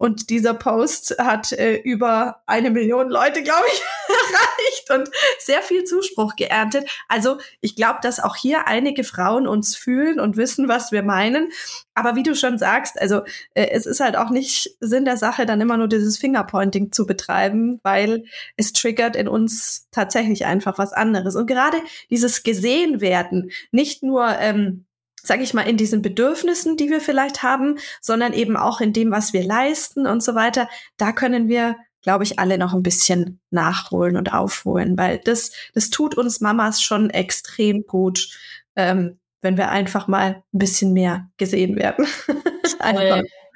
[0.00, 5.84] Und dieser Post hat äh, über eine Million Leute, glaube ich, erreicht und sehr viel
[5.84, 6.88] Zuspruch geerntet.
[7.06, 11.50] Also ich glaube, dass auch hier einige Frauen uns fühlen und wissen, was wir meinen.
[11.92, 15.44] Aber wie du schon sagst, also äh, es ist halt auch nicht Sinn der Sache,
[15.44, 18.24] dann immer nur dieses Fingerpointing zu betreiben, weil
[18.56, 21.36] es triggert in uns tatsächlich einfach was anderes.
[21.36, 21.76] Und gerade
[22.08, 24.86] dieses gesehen werden, nicht nur ähm,
[25.22, 29.10] sage ich mal, in diesen Bedürfnissen, die wir vielleicht haben, sondern eben auch in dem,
[29.10, 30.68] was wir leisten und so weiter.
[30.96, 35.90] Da können wir, glaube ich, alle noch ein bisschen nachholen und aufholen, weil das, das
[35.90, 38.28] tut uns Mamas schon extrem gut,
[38.76, 42.06] ähm, wenn wir einfach mal ein bisschen mehr gesehen werden.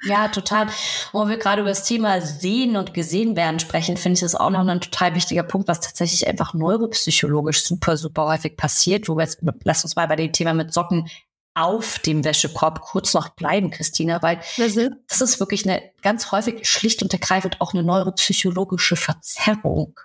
[0.03, 0.67] Ja, total.
[1.13, 4.49] Wo wir gerade über das Thema Sehen und Gesehen werden sprechen, finde ich das auch
[4.51, 9.23] noch ein total wichtiger Punkt, was tatsächlich einfach neuropsychologisch super, super häufig passiert, wo wir
[9.23, 11.07] jetzt, lass uns mal bei dem Thema mit Socken
[11.55, 17.01] auf dem Wäschekorb kurz noch bleiben, Christina, weil das ist wirklich eine ganz häufig schlicht
[17.01, 19.99] und ergreifend auch eine neuropsychologische Verzerrung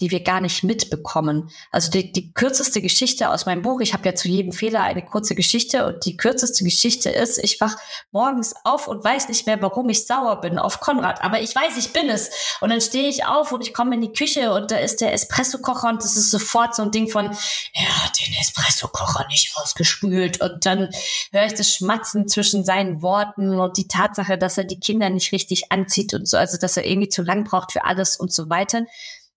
[0.00, 1.50] die wir gar nicht mitbekommen.
[1.70, 5.04] Also die, die kürzeste Geschichte aus meinem Buch, ich habe ja zu jedem Fehler eine
[5.04, 7.76] kurze Geschichte und die kürzeste Geschichte ist, ich wach
[8.10, 11.76] morgens auf und weiß nicht mehr, warum ich sauer bin auf Konrad, aber ich weiß,
[11.76, 12.30] ich bin es.
[12.60, 15.12] Und dann stehe ich auf und ich komme in die Küche und da ist der
[15.12, 20.40] Espresso-Kocher und das ist sofort so ein Ding von, er hat den Espresso-Kocher nicht ausgespült
[20.40, 20.88] und dann
[21.30, 25.32] höre ich das Schmatzen zwischen seinen Worten und die Tatsache, dass er die Kinder nicht
[25.32, 28.50] richtig anzieht und so, also dass er irgendwie zu lang braucht für alles und so
[28.50, 28.84] weiter.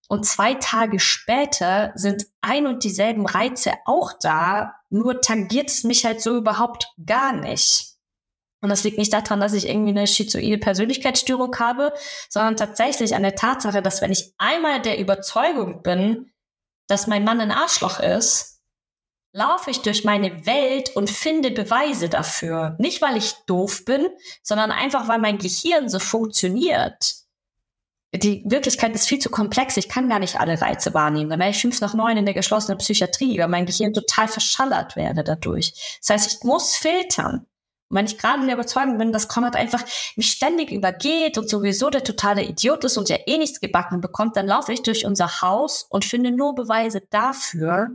[0.08, 6.06] Und zwei Tage später sind ein und dieselben Reize auch da, nur tangiert es mich
[6.06, 7.96] halt so überhaupt gar nicht.
[8.62, 11.94] Und das liegt nicht daran, dass ich irgendwie eine schizoide Persönlichkeitsstörung habe,
[12.30, 16.32] sondern tatsächlich an der Tatsache, dass wenn ich einmal der Überzeugung bin,
[16.88, 18.62] dass mein Mann ein Arschloch ist,
[19.34, 22.76] laufe ich durch meine Welt und finde Beweise dafür.
[22.80, 24.08] Nicht, weil ich doof bin,
[24.42, 27.25] sondern einfach, weil mein Gehirn so funktioniert
[28.18, 29.78] die Wirklichkeit ist viel zu komplex.
[29.78, 31.30] Ich kann gar nicht alle Reize wahrnehmen.
[31.30, 34.96] Dann wäre ich fünf nach neun in der geschlossenen Psychiatrie, weil mein Gehirn total verschallert
[34.96, 35.98] werde dadurch.
[36.00, 37.46] Das heißt, ich muss filtern.
[37.90, 39.84] Und wenn ich gerade in der Überzeugung bin, dass Konrad einfach
[40.16, 44.36] mich ständig übergeht und sowieso der totale Idiot ist und ja eh nichts gebacken bekommt,
[44.36, 47.90] dann laufe ich durch unser Haus und finde nur Beweise dafür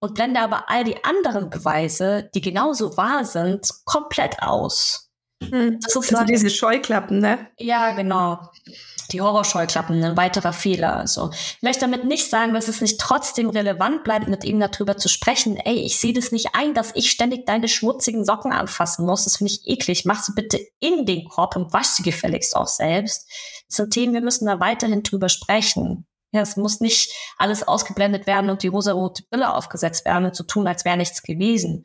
[0.00, 5.10] und blende aber all die anderen Beweise, die genauso wahr sind, komplett aus.
[5.42, 5.80] Hm.
[5.80, 7.48] Das ist also diese Scheuklappen, ne?
[7.58, 8.50] Ja, genau
[9.12, 10.96] die Horrorscheuklappen ein weiterer Fehler.
[10.96, 14.96] Also ich möchte damit nicht sagen, dass es nicht trotzdem relevant bleibt, mit ihm darüber
[14.96, 15.56] zu sprechen.
[15.56, 19.24] Ey, ich sehe das nicht ein, dass ich ständig deine schmutzigen Socken anfassen muss.
[19.24, 20.04] Das finde ich eklig.
[20.04, 23.28] Mach sie bitte in den Korb und wasch sie gefälligst auch selbst.
[23.68, 26.06] Das sind Themen, wir müssen da weiterhin drüber sprechen.
[26.32, 30.44] Ja, es muss nicht alles ausgeblendet werden und die rosarote Brille aufgesetzt werden und so
[30.44, 31.84] tun, als wäre nichts gewesen.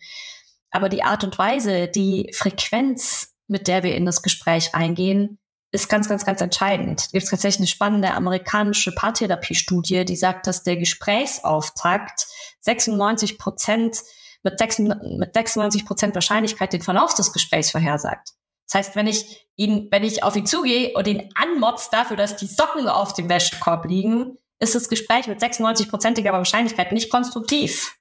[0.72, 5.39] Aber die Art und Weise, die Frequenz, mit der wir in das Gespräch eingehen,
[5.72, 7.02] ist ganz, ganz, ganz entscheidend.
[7.02, 12.26] Es gibt tatsächlich eine spannende amerikanische Paartherapie-Studie, die sagt, dass der Gesprächsauftakt
[12.62, 13.98] 96 Prozent
[14.42, 18.30] mit, 96 Prozent Wahrscheinlichkeit den Verlauf des Gesprächs vorhersagt.
[18.68, 22.36] Das heißt, wenn ich ihn, wenn ich auf ihn zugehe und ihn anmotz dafür, dass
[22.36, 27.99] die Socken auf dem Wäschekorb liegen, ist das Gespräch mit 96-prozentiger Wahrscheinlichkeit nicht konstruktiv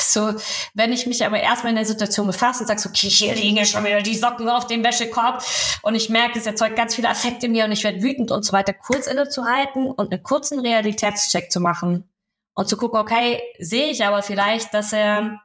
[0.00, 0.34] so,
[0.74, 3.56] wenn ich mich aber erstmal in der Situation befasse und sage, so, okay, hier liegen
[3.56, 5.42] ja schon wieder die Socken auf dem Wäschekorb.
[5.82, 8.44] Und ich merke, es erzeugt ganz viele Affekte in mir und ich werde wütend und
[8.44, 12.08] so weiter, kurz innezuhalten und einen kurzen Realitätscheck zu machen
[12.54, 15.40] und zu gucken, okay, sehe ich aber vielleicht, dass er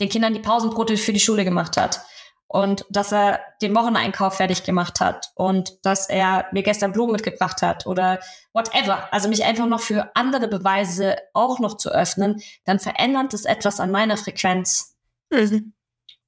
[0.00, 2.00] den Kindern die Pausenbrote für die Schule gemacht hat
[2.48, 7.62] und dass er den Wocheneinkauf fertig gemacht hat und dass er mir gestern Blumen mitgebracht
[7.62, 8.20] hat oder
[8.52, 9.12] whatever.
[9.12, 13.80] Also mich einfach noch für andere Beweise auch noch zu öffnen, dann verändert es etwas
[13.80, 14.96] an meiner Frequenz.
[15.30, 15.72] Mhm.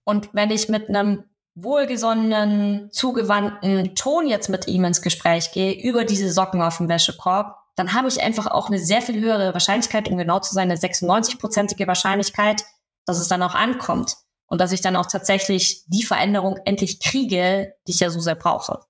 [0.05, 6.05] Und wenn ich mit einem wohlgesonnenen, zugewandten Ton jetzt mit ihm ins Gespräch gehe über
[6.05, 10.09] diese Socken auf dem Wäschekorb, dann habe ich einfach auch eine sehr viel höhere Wahrscheinlichkeit,
[10.09, 12.65] um genau zu sein, eine 96-prozentige Wahrscheinlichkeit,
[13.07, 14.17] dass es dann auch ankommt.
[14.49, 18.35] Und dass ich dann auch tatsächlich die Veränderung endlich kriege, die ich ja so sehr
[18.35, 18.81] brauche.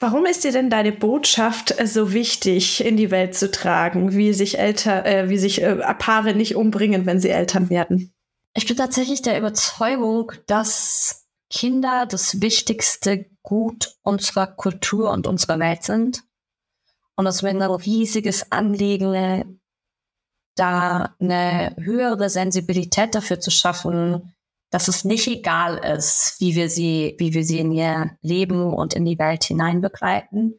[0.00, 4.32] Warum ist dir denn deine Botschaft äh, so wichtig, in die Welt zu tragen, wie
[4.32, 8.12] sich Eltern, äh, wie sich äh, Paare nicht umbringen, wenn sie Eltern werden?
[8.54, 15.84] Ich bin tatsächlich der Überzeugung, dass Kinder das wichtigste Gut unserer Kultur und unserer Welt
[15.84, 16.24] sind.
[17.14, 19.60] Und es wäre ein riesiges Anliegen,
[20.56, 24.34] da eine höhere Sensibilität dafür zu schaffen,
[24.72, 28.94] dass es nicht egal ist, wie wir sie, wie wir sie in ihr Leben und
[28.94, 30.54] in die Welt hinein begleiten.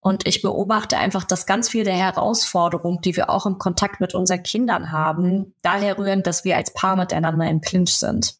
[0.00, 4.14] Und ich beobachte einfach, dass ganz viele der Herausforderungen, die wir auch im Kontakt mit
[4.14, 8.36] unseren Kindern haben, daher rühren, dass wir als Paar miteinander im Clinch sind.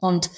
[0.00, 0.28] Und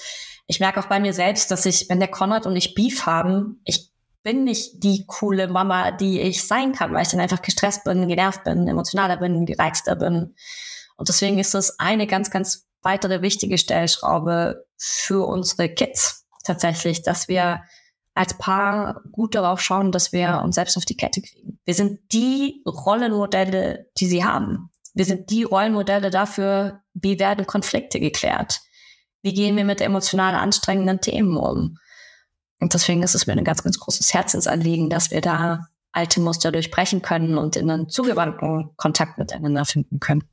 [0.45, 3.59] ich merke auch bei mir selbst, dass ich, wenn der Konrad und ich Beef haben,
[3.65, 3.89] ich
[4.21, 8.07] bin nicht die coole Mama, die ich sein kann, weil ich dann einfach gestresst bin,
[8.07, 10.35] genervt bin, emotionaler bin, gereizter bin.
[10.95, 17.27] Und deswegen ist das eine ganz, ganz weitere wichtige Stellschraube für unsere Kids tatsächlich, dass
[17.27, 17.61] wir
[18.15, 21.59] als Paar gut darauf schauen, dass wir uns selbst auf die Kette kriegen.
[21.65, 24.69] Wir sind die Rollenmodelle, die sie haben.
[24.93, 28.61] Wir sind die Rollenmodelle dafür, wie werden Konflikte geklärt.
[29.23, 31.77] Wie gehen wir mit emotional anstrengenden Themen um?
[32.59, 36.51] Und deswegen ist es mir ein ganz, ganz großes Herzensanliegen, dass wir da alte Muster
[36.51, 40.23] durchbrechen können und in einen zugewandten Kontakt miteinander finden können.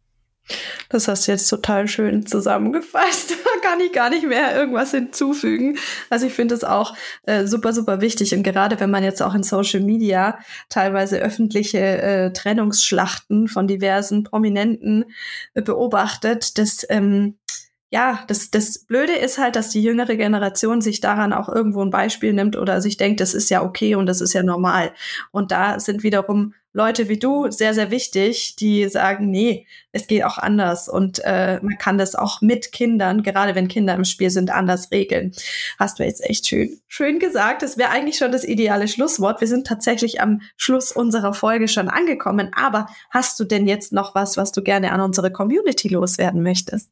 [0.89, 3.31] Das hast du jetzt total schön zusammengefasst.
[3.45, 5.79] da kann ich gar nicht mehr irgendwas hinzufügen.
[6.09, 6.95] Also ich finde es auch
[7.25, 8.35] äh, super, super wichtig.
[8.35, 10.39] Und gerade wenn man jetzt auch in Social Media
[10.69, 15.05] teilweise öffentliche äh, Trennungsschlachten von diversen Prominenten
[15.55, 17.37] äh, beobachtet, dass ähm,
[17.93, 21.91] ja, das, das Blöde ist halt, dass die jüngere Generation sich daran auch irgendwo ein
[21.91, 24.93] Beispiel nimmt oder sich denkt, das ist ja okay und das ist ja normal.
[25.33, 30.23] Und da sind wiederum Leute wie du sehr, sehr wichtig, die sagen, nee, es geht
[30.23, 34.31] auch anders und äh, man kann das auch mit Kindern, gerade wenn Kinder im Spiel
[34.31, 35.33] sind, anders regeln.
[35.81, 37.63] Hast du jetzt echt schön, schön gesagt.
[37.63, 39.41] Das wäre eigentlich schon das ideale Schlusswort.
[39.41, 42.53] Wir sind tatsächlich am Schluss unserer Folge schon angekommen.
[42.55, 46.89] Aber hast du denn jetzt noch was, was du gerne an unsere Community loswerden möchtest?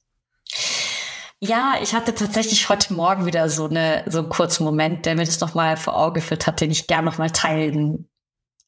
[1.41, 5.25] Ja, ich hatte tatsächlich heute Morgen wieder so, eine, so einen kurzen Moment, der mir
[5.25, 8.09] das nochmal vor Augen geführt hat, den ich gerne nochmal teilen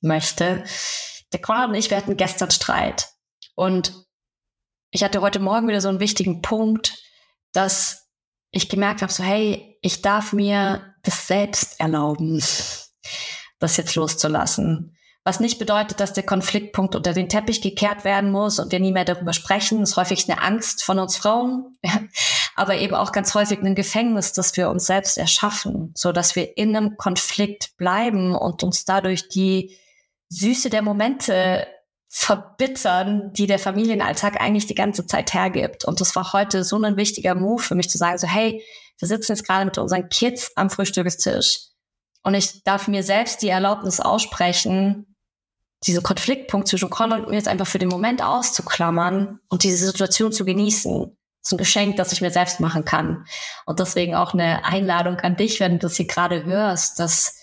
[0.00, 0.64] möchte.
[1.32, 3.08] Der Konrad und ich, wir hatten gestern Streit.
[3.54, 3.92] Und
[4.90, 6.98] ich hatte heute Morgen wieder so einen wichtigen Punkt,
[7.52, 8.08] dass
[8.50, 12.42] ich gemerkt habe, so hey, ich darf mir das selbst erlauben,
[13.58, 14.96] das jetzt loszulassen.
[15.22, 18.92] Was nicht bedeutet, dass der Konfliktpunkt unter den Teppich gekehrt werden muss und wir nie
[18.92, 19.80] mehr darüber sprechen.
[19.80, 21.76] Das ist häufig eine Angst von uns Frauen,
[22.56, 26.56] aber eben auch ganz häufig ein Gefängnis, das wir uns selbst erschaffen, so dass wir
[26.56, 29.76] in einem Konflikt bleiben und uns dadurch die
[30.30, 31.66] Süße der Momente
[32.08, 35.84] verbittern, die der Familienalltag eigentlich die ganze Zeit hergibt.
[35.84, 38.64] Und das war heute so ein wichtiger Move für mich zu sagen, so hey,
[38.98, 41.70] wir sitzen jetzt gerade mit unseren Kids am Frühstückstisch
[42.22, 45.16] und ich darf mir selbst die Erlaubnis aussprechen,
[45.84, 50.30] diese Konfliktpunkt zwischen Conor und mir jetzt einfach für den Moment auszuklammern und diese Situation
[50.30, 51.16] zu genießen.
[51.40, 53.24] Das ist ein Geschenk, das ich mir selbst machen kann.
[53.64, 57.39] Und deswegen auch eine Einladung an dich, wenn du das hier gerade hörst, dass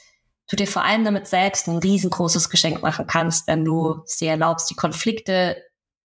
[0.48, 4.32] du dir vor allem damit selbst ein riesengroßes Geschenk machen kannst, wenn du es dir
[4.32, 5.62] erlaubst, die Konflikte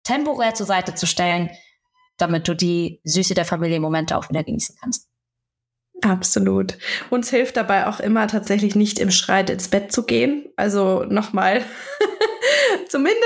[0.04, 1.50] temporär zur Seite zu stellen,
[2.18, 5.09] damit du die Süße der Familienmomente auch wieder genießen kannst.
[6.02, 6.78] Absolut.
[7.10, 10.46] Uns hilft dabei auch immer tatsächlich nicht im Schreit ins Bett zu gehen.
[10.56, 11.62] Also nochmal,
[12.88, 13.20] zumindest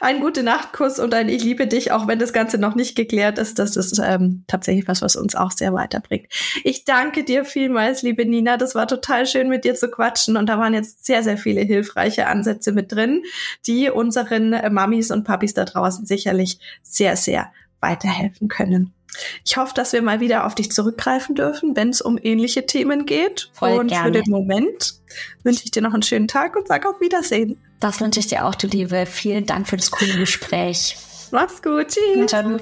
[0.00, 3.38] ein gute Nachtkuss und ein Ich liebe dich, auch wenn das Ganze noch nicht geklärt
[3.38, 3.58] ist.
[3.58, 6.26] Das ist ähm, tatsächlich was, was uns auch sehr weiterbringt.
[6.62, 8.56] Ich danke dir vielmals, liebe Nina.
[8.56, 11.62] Das war total schön, mit dir zu quatschen und da waren jetzt sehr, sehr viele
[11.62, 13.22] hilfreiche Ansätze mit drin,
[13.66, 18.94] die unseren äh, Mamis und Papis da draußen sicherlich sehr, sehr weiterhelfen können.
[19.44, 23.06] Ich hoffe, dass wir mal wieder auf dich zurückgreifen dürfen, wenn es um ähnliche Themen
[23.06, 23.50] geht.
[23.52, 24.06] Voll und gerne.
[24.06, 24.94] für den Moment
[25.42, 27.58] wünsche ich dir noch einen schönen Tag und sag auf Wiedersehen.
[27.80, 29.06] Das wünsche ich dir auch, du Liebe.
[29.06, 30.96] Vielen Dank für das coole Gespräch.
[31.30, 31.88] Mach's gut.
[31.88, 32.26] Tschüss.
[32.26, 32.58] Ciao.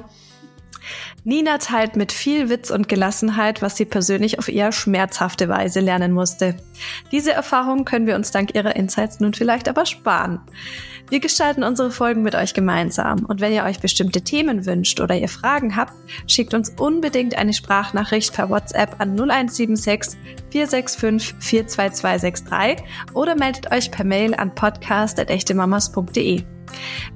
[1.25, 6.12] Nina teilt mit viel Witz und Gelassenheit, was sie persönlich auf eher schmerzhafte Weise lernen
[6.12, 6.57] musste.
[7.12, 10.41] Diese Erfahrung können wir uns dank ihrer Insights nun vielleicht aber sparen.
[11.11, 15.16] Wir gestalten unsere Folgen mit euch gemeinsam und wenn ihr euch bestimmte Themen wünscht oder
[15.16, 15.93] ihr Fragen habt,
[16.27, 20.16] schickt uns unbedingt eine Sprachnachricht per WhatsApp an 0176
[20.51, 26.45] 465 42263 oder meldet euch per Mail an podcast.echtemamas.de.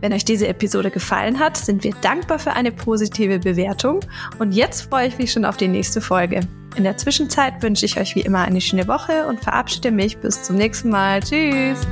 [0.00, 4.00] Wenn euch diese Episode gefallen hat, sind wir dankbar für eine positive Bewertung
[4.38, 6.40] und jetzt freue ich mich schon auf die nächste Folge.
[6.76, 10.42] In der Zwischenzeit wünsche ich euch wie immer eine schöne Woche und verabschiede mich bis
[10.42, 11.20] zum nächsten Mal.
[11.20, 11.86] Tschüss!